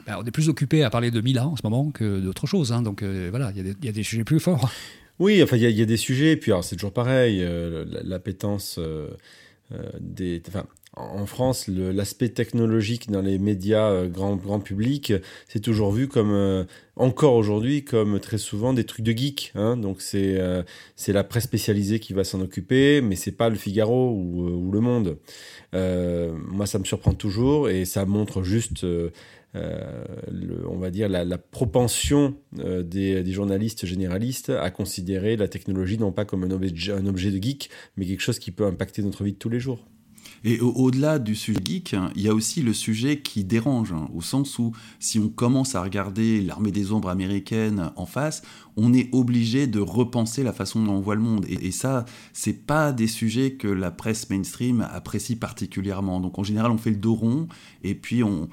Ben, 0.06 0.18
on 0.20 0.24
est 0.24 0.32
plus 0.32 0.50
occupé 0.50 0.84
à 0.84 0.90
parler 0.90 1.10
de 1.10 1.20
Mila 1.20 1.48
en 1.48 1.56
ce 1.56 1.62
moment 1.64 1.90
que 1.90 2.20
d'autre 2.20 2.46
chose. 2.46 2.72
Hein, 2.72 2.84
donc 2.84 3.02
euh, 3.02 3.28
voilà, 3.32 3.52
il 3.56 3.76
y, 3.84 3.90
a 3.90 3.92
des 3.92 4.04
sujets 4.04 4.24
plus 4.24 4.40
forts. 4.40 4.70
Oui, 5.18 5.42
enfin, 5.42 5.56
il 5.56 5.64
y, 5.64 5.82
a 5.82 5.86
des 5.86 5.96
sujets, 5.96 6.36
puis 6.36 6.52
c'est 6.62 6.76
toujours 6.76 6.92
pareil, 6.92 7.40
euh, 7.42 7.86
l'appétence 8.04 8.78
euh, 8.80 9.08
des. 10.02 10.44
Enfin, 10.50 10.66
en 10.96 11.26
France, 11.26 11.68
l'aspect 11.68 12.30
technologique 12.30 13.10
dans 13.12 13.22
les 13.22 13.38
médias 13.38 14.06
grand, 14.08 14.36
grand 14.36 14.60
public, 14.60 15.14
c'est 15.48 15.60
toujours 15.60 15.92
vu 15.92 16.08
comme, 16.08 16.66
encore 16.96 17.36
aujourd'hui, 17.36 17.84
comme 17.84 18.20
très 18.20 18.38
souvent 18.38 18.74
des 18.74 18.84
trucs 18.84 19.06
de 19.06 19.12
geek. 19.12 19.52
Hein. 19.56 19.78
Donc 19.78 20.02
c'est 20.02 20.40
c'est 20.96 21.14
la 21.14 21.24
presse 21.24 21.44
spécialisée 21.44 22.00
qui 22.00 22.14
va 22.14 22.24
s'en 22.24 22.42
occuper, 22.42 23.02
mais 23.02 23.16
c'est 23.16 23.32
pas 23.32 23.50
le 23.50 23.56
Figaro 23.56 24.12
ou, 24.12 24.72
Le 24.72 24.80
Monde. 24.80 25.18
moi, 25.74 26.66
ça 26.66 26.80
me 26.80 26.86
surprend 26.86 27.14
toujours 27.14 27.70
et 27.70 27.86
ça 27.86 28.06
montre 28.06 28.44
juste 28.44 28.86
euh, 29.56 30.04
on 30.68 30.78
va 30.78 30.92
dire, 30.92 31.08
la, 31.08 31.38
propension 31.38 32.36
euh, 32.60 32.84
des, 32.84 33.32
journalistes 33.32 33.86
généralistes 33.86 34.50
à 34.50 34.70
considérer 34.70 35.38
la 35.38 35.48
technologie 35.48 35.98
non 35.98 36.12
pas 36.12 36.26
comme 36.26 36.44
un 36.44 36.52
objet 36.52 37.32
de 37.32 37.42
geek, 37.42 37.70
mais 37.96 38.06
quelque 38.06 38.22
chose 38.22 38.40
qui 38.40 38.52
peut 38.52 38.66
impacter 38.66 39.02
notre 39.02 39.24
vie 39.24 39.34
de 39.34 39.38
tous 39.38 39.50
les 39.50 39.60
jours. 39.60 39.86
Et 40.48 40.60
au-delà 40.60 41.18
du 41.18 41.34
sujet 41.34 41.60
geek, 41.66 41.96
il 42.16 42.22
y 42.22 42.30
a 42.30 42.34
aussi 42.36 42.62
le 42.62 42.72
sujet 42.72 43.20
qui 43.20 43.44
dérange, 43.44 43.92
hein, 43.92 44.08
au 44.14 44.22
sens 44.22 44.60
où 44.60 44.74
si 45.00 45.18
on 45.18 45.28
commence 45.28 45.74
à 45.74 45.82
regarder 45.82 46.40
l'armée 46.40 46.72
des 46.72 46.92
ombres 46.92 47.10
américaine 47.10 47.92
en 47.96 48.06
face, 48.06 48.44
on 48.78 48.94
est 48.94 49.10
obligé 49.12 49.66
de 49.66 49.80
repenser 49.80 50.44
la 50.44 50.54
façon 50.54 50.84
dont 50.84 50.94
on 50.94 51.02
voit 51.02 51.16
le 51.16 51.22
monde. 51.22 51.46
Et, 51.50 51.68
et 51.68 51.72
ça, 51.72 52.06
c'est 52.32 52.54
pas 52.54 52.92
des 52.92 53.08
sujets 53.08 53.54
que 53.54 53.68
la 53.68 53.90
presse 53.90 54.30
mainstream 54.30 54.88
apprécie 54.92 55.36
particulièrement. 55.36 56.20
Donc 56.20 56.38
en 56.38 56.44
général, 56.44 56.70
on 56.70 56.78
fait 56.78 56.92
le 56.92 56.98
dos 56.98 57.16
rond 57.16 57.48
et 57.84 57.96
puis 57.96 58.24
on, 58.24 58.48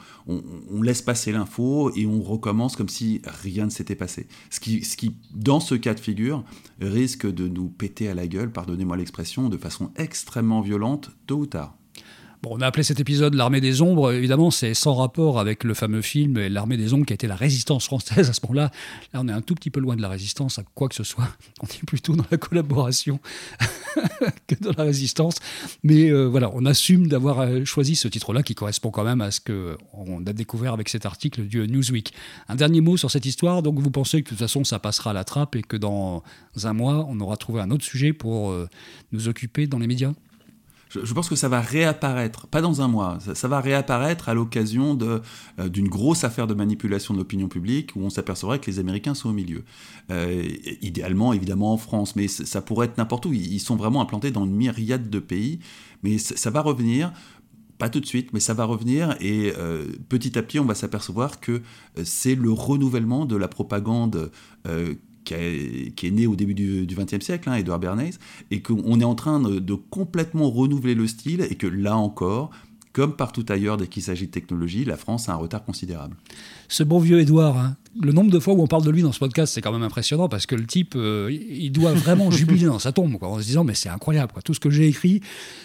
laisse 0.82 1.02
passer 1.02 1.30
l'info 1.30 1.92
et 1.94 2.06
on 2.06 2.22
recommence 2.22 2.74
comme 2.74 2.88
si 2.88 3.20
rien 3.24 3.66
ne 3.66 3.70
s'était 3.70 3.96
passé. 3.96 4.28
Ce 4.48 4.60
qui, 4.60 5.14
dans 5.34 5.60
ce 5.60 5.74
cas 5.74 5.92
de 5.92 6.00
figure, 6.00 6.42
risque 6.80 7.30
de 7.30 7.48
nous 7.48 7.68
péter 7.68 8.08
à 8.08 8.14
la 8.14 8.26
gueule, 8.26 8.50
pardonnez-moi 8.50 8.96
l'expression, 8.96 9.50
de 9.50 9.58
façon 9.58 9.90
extrêmement 9.96 10.62
violente, 10.62 11.10
tôt 11.26 11.40
ou 11.40 11.46
tard. 11.46 11.76
On 12.44 12.60
a 12.60 12.66
appelé 12.66 12.82
cet 12.82 12.98
épisode 12.98 13.34
L'armée 13.34 13.60
des 13.60 13.82
ombres. 13.82 14.12
Évidemment, 14.12 14.50
c'est 14.50 14.74
sans 14.74 14.94
rapport 14.94 15.38
avec 15.38 15.62
le 15.62 15.74
fameux 15.74 16.02
film 16.02 16.44
L'armée 16.48 16.76
des 16.76 16.92
ombres 16.92 17.06
qui 17.06 17.12
a 17.12 17.14
été 17.14 17.28
la 17.28 17.36
résistance 17.36 17.84
française 17.84 18.28
à 18.28 18.32
ce 18.32 18.40
moment-là. 18.42 18.72
Là, 19.12 19.20
on 19.22 19.28
est 19.28 19.32
un 19.32 19.42
tout 19.42 19.54
petit 19.54 19.70
peu 19.70 19.78
loin 19.78 19.94
de 19.94 20.02
la 20.02 20.08
résistance 20.08 20.58
à 20.58 20.64
quoi 20.74 20.88
que 20.88 20.96
ce 20.96 21.04
soit. 21.04 21.28
On 21.62 21.66
est 21.66 21.84
plutôt 21.86 22.16
dans 22.16 22.24
la 22.32 22.38
collaboration 22.38 23.20
que 24.48 24.56
dans 24.60 24.72
la 24.76 24.82
résistance. 24.82 25.36
Mais 25.84 26.10
euh, 26.10 26.24
voilà, 26.24 26.50
on 26.52 26.66
assume 26.66 27.06
d'avoir 27.06 27.40
euh, 27.40 27.64
choisi 27.64 27.94
ce 27.94 28.08
titre-là 28.08 28.42
qui 28.42 28.56
correspond 28.56 28.90
quand 28.90 29.04
même 29.04 29.20
à 29.20 29.30
ce 29.30 29.40
qu'on 29.40 30.26
a 30.26 30.32
découvert 30.32 30.72
avec 30.72 30.88
cet 30.88 31.06
article 31.06 31.42
du 31.42 31.60
Newsweek. 31.68 32.12
Un 32.48 32.56
dernier 32.56 32.80
mot 32.80 32.96
sur 32.96 33.10
cette 33.12 33.26
histoire. 33.26 33.62
Donc, 33.62 33.78
vous 33.78 33.90
pensez 33.92 34.22
que 34.22 34.26
de 34.26 34.28
toute 34.30 34.38
façon, 34.38 34.64
ça 34.64 34.80
passera 34.80 35.10
à 35.10 35.14
la 35.14 35.22
trappe 35.22 35.54
et 35.54 35.62
que 35.62 35.76
dans 35.76 36.24
un 36.64 36.72
mois, 36.72 37.06
on 37.08 37.20
aura 37.20 37.36
trouvé 37.36 37.60
un 37.60 37.70
autre 37.70 37.84
sujet 37.84 38.12
pour 38.12 38.50
euh, 38.50 38.68
nous 39.12 39.28
occuper 39.28 39.68
dans 39.68 39.78
les 39.78 39.86
médias? 39.86 40.12
Je, 40.92 41.14
pense 41.14 41.28
que 41.28 41.36
ça 41.36 41.48
va 41.48 41.60
réapparaître, 41.60 42.46
pas 42.46 42.60
dans 42.60 42.82
un 42.82 42.88
mois, 42.88 43.18
ça, 43.34 43.48
va 43.48 43.60
réapparaître 43.60 44.28
à 44.28 44.34
l'occasion 44.34 44.98
euh, 45.00 45.68
d'une 45.68 45.88
grosse 45.88 46.24
affaire 46.24 46.46
de 46.46 46.54
manipulation 46.54 47.14
de 47.14 47.18
l'opinion 47.18 47.48
publique 47.48 47.92
où 47.96 48.00
on 48.00 48.10
s'apercevrait 48.10 48.58
que 48.58 48.70
les 48.70 48.78
Américains 48.78 49.14
sont 49.14 49.30
au 49.30 49.32
milieu. 49.32 49.64
Euh, 50.10 50.42
idéalement, 50.80 51.32
évidemment, 51.32 51.72
en 51.72 51.76
France, 51.76 52.16
mais 52.16 52.28
ça 52.28 52.60
pourrait 52.60 52.86
être 52.86 52.98
n'importe 52.98 53.26
où. 53.26 53.32
Ils 53.32 53.60
sont 53.60 53.76
vraiment 53.76 54.00
implantés 54.02 54.30
dans 54.30 54.44
une 54.44 54.54
myriade 54.54 55.08
de 55.08 55.18
pays, 55.18 55.60
mais 56.02 56.18
ça, 56.18 56.50
va 56.50 56.60
revenir 56.60 57.12
pas 57.78 57.88
tout 57.88 58.00
de 58.00 58.06
suite, 58.06 58.32
mais 58.32 58.40
ça 58.40 58.54
va 58.54 58.64
revenir 58.64 59.16
et 59.20 59.52
euh, 59.58 59.86
petit 60.08 60.38
à 60.38 60.42
petit, 60.42 60.60
on 60.60 60.64
va 60.64 60.74
s'apercevoir 60.74 61.40
que 61.40 61.62
c'est 62.04 62.34
le 62.34 62.52
renouvellement 62.52 63.26
de 63.26 63.36
la 63.36 63.48
propagande 63.48 64.30
qui, 65.24 65.34
est 65.34 66.10
né 66.10 66.26
au 66.26 66.36
début 66.36 66.54
du 66.54 66.86
XXe 66.86 67.24
siècle, 67.24 67.48
hein, 67.48 67.54
Edward 67.54 67.80
Bernays, 67.80 68.14
et 68.50 68.62
qu'on 68.62 69.00
est 69.00 69.04
en 69.04 69.14
train 69.14 69.40
de, 69.40 69.74
complètement 69.74 70.50
renouveler 70.50 70.94
le 70.94 71.06
style, 71.06 71.46
et 71.48 71.54
que 71.54 71.66
là 71.66 71.96
encore, 71.96 72.50
comme 72.92 73.16
partout 73.16 73.44
ailleurs 73.48 73.76
dès 73.76 73.86
qu'il 73.86 74.02
s'agit 74.02 74.26
de 74.26 74.30
technologie, 74.30 74.84
la 74.84 74.96
France 74.96 75.28
a 75.28 75.32
un 75.32 75.36
retard 75.36 75.64
considérable. 75.64 76.16
Ce 76.68 76.82
bon 76.82 76.98
vieux 76.98 77.20
Edouard, 77.20 77.58
hein. 77.58 77.76
le 78.00 78.12
nombre 78.12 78.30
de 78.30 78.38
fois 78.38 78.54
où 78.54 78.62
on 78.62 78.66
parle 78.66 78.84
de 78.84 78.90
lui 78.90 79.02
dans 79.02 79.12
ce 79.12 79.18
podcast, 79.18 79.52
c'est 79.54 79.60
quand 79.60 79.72
même 79.72 79.82
impressionnant 79.82 80.28
parce 80.28 80.46
que 80.46 80.54
le 80.54 80.66
type, 80.66 80.94
euh, 80.96 81.30
il 81.30 81.70
doit 81.70 81.92
vraiment 81.92 82.30
jubiler 82.30 82.66
dans 82.66 82.78
sa 82.78 82.92
tombe, 82.92 83.18
quoi, 83.18 83.28
en 83.28 83.38
se 83.38 83.44
disant 83.44 83.64
mais 83.64 83.74
c'est 83.74 83.88
incroyable, 83.88 84.32
quoi. 84.32 84.42
tout 84.42 84.54
ce 84.54 84.60
que 84.60 84.70
j'ai 84.70 84.88
écrit, 84.88 85.20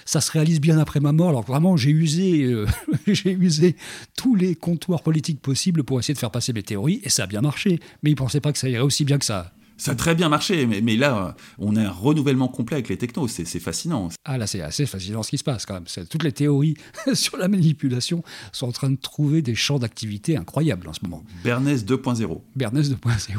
ça 0.06 0.22
se 0.22 0.32
réalise 0.32 0.62
bien 0.62 0.78
après 0.80 1.00
ma 1.00 1.12
mort. 1.12 1.30
Alors 1.30 1.44
vraiment, 1.44 1.78
j'ai 1.78 1.92
usé, 1.92 2.44
euh, 2.44 2.66
j'ai 3.08 3.32
usé 3.32 3.76
tous 4.16 4.36
les 4.36 4.56
comptoirs 4.56 5.04
politiques 5.04 5.42
possibles 5.42 5.84
pour 5.84 6.00
essayer 6.00 6.14
de 6.14 6.20
faire 6.20 6.32
passer 6.32 6.54
mes 6.54 6.64
théories 6.64 7.02
et 7.04 7.10
ça 7.10 7.24
a 7.24 7.28
bien 7.28 7.42
marché. 7.42 7.80
Mais 8.04 8.12
il 8.12 8.16
pensait 8.16 8.42
pas 8.42 8.54
que 8.54 8.60
ça 8.60 8.70
irait 8.70 8.82
aussi 8.82 9.06
bien 9.06 9.18
que 9.18 9.26
ça. 9.26 9.52
Ça 9.78 9.92
a 9.92 9.96
très 9.96 10.16
bien 10.16 10.28
marché, 10.30 10.66
mais, 10.66 10.96
là, 10.96 11.36
on 11.60 11.76
a 11.76 11.84
un 11.84 11.90
renouvellement 11.90 12.48
complet 12.48 12.76
avec 12.76 12.90
les 12.90 12.98
technos, 12.98 13.28
c'est 13.28 13.60
fascinant. 13.60 14.10
Ah 14.26 14.38
là, 14.38 14.48
c'est 14.48 14.62
assez 14.62 14.86
fascinant 14.86 15.24
ce 15.24 15.30
qui 15.30 15.38
se 15.38 15.44
passe 15.44 15.66
quand 15.66 15.76
même. 15.76 15.86
Toutes 16.10 16.24
les 16.24 16.32
théories 16.32 16.76
sur 17.14 17.38
la 17.38 17.48
manipulation 17.48 18.24
sont 18.52 18.68
en 18.68 18.72
train 18.72 18.90
de 18.90 18.96
trouver 18.96 19.42
des 19.42 19.56
champs 19.56 19.80
d'activité 19.80 20.36
incroyables 20.36 20.88
en 20.88 20.94
ce 20.94 21.00
moment. 21.04 21.24
Bernays 21.44 21.78
2.0. 21.78 22.42
Bernays 22.56 22.82
2.0. 22.82 23.38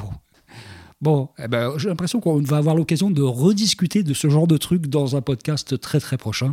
Bon, 1.00 1.28
eh 1.38 1.46
ben, 1.46 1.74
j'ai 1.76 1.88
l'impression 1.88 2.20
qu'on 2.20 2.40
va 2.40 2.56
avoir 2.56 2.74
l'occasion 2.74 3.10
de 3.10 3.22
rediscuter 3.22 4.02
de 4.02 4.14
ce 4.14 4.28
genre 4.28 4.48
de 4.48 4.56
trucs 4.56 4.86
dans 4.88 5.16
un 5.16 5.20
podcast 5.20 5.78
très 5.80 6.00
très 6.00 6.16
prochain. 6.16 6.52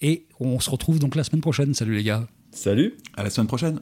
Et 0.00 0.26
on 0.40 0.58
se 0.60 0.70
retrouve 0.70 0.98
donc 0.98 1.14
la 1.14 1.24
semaine 1.24 1.42
prochaine. 1.42 1.74
Salut 1.74 1.94
les 1.94 2.02
gars. 2.04 2.26
Salut. 2.52 2.96
À 3.16 3.22
la 3.22 3.30
semaine 3.30 3.46
prochaine. 3.46 3.80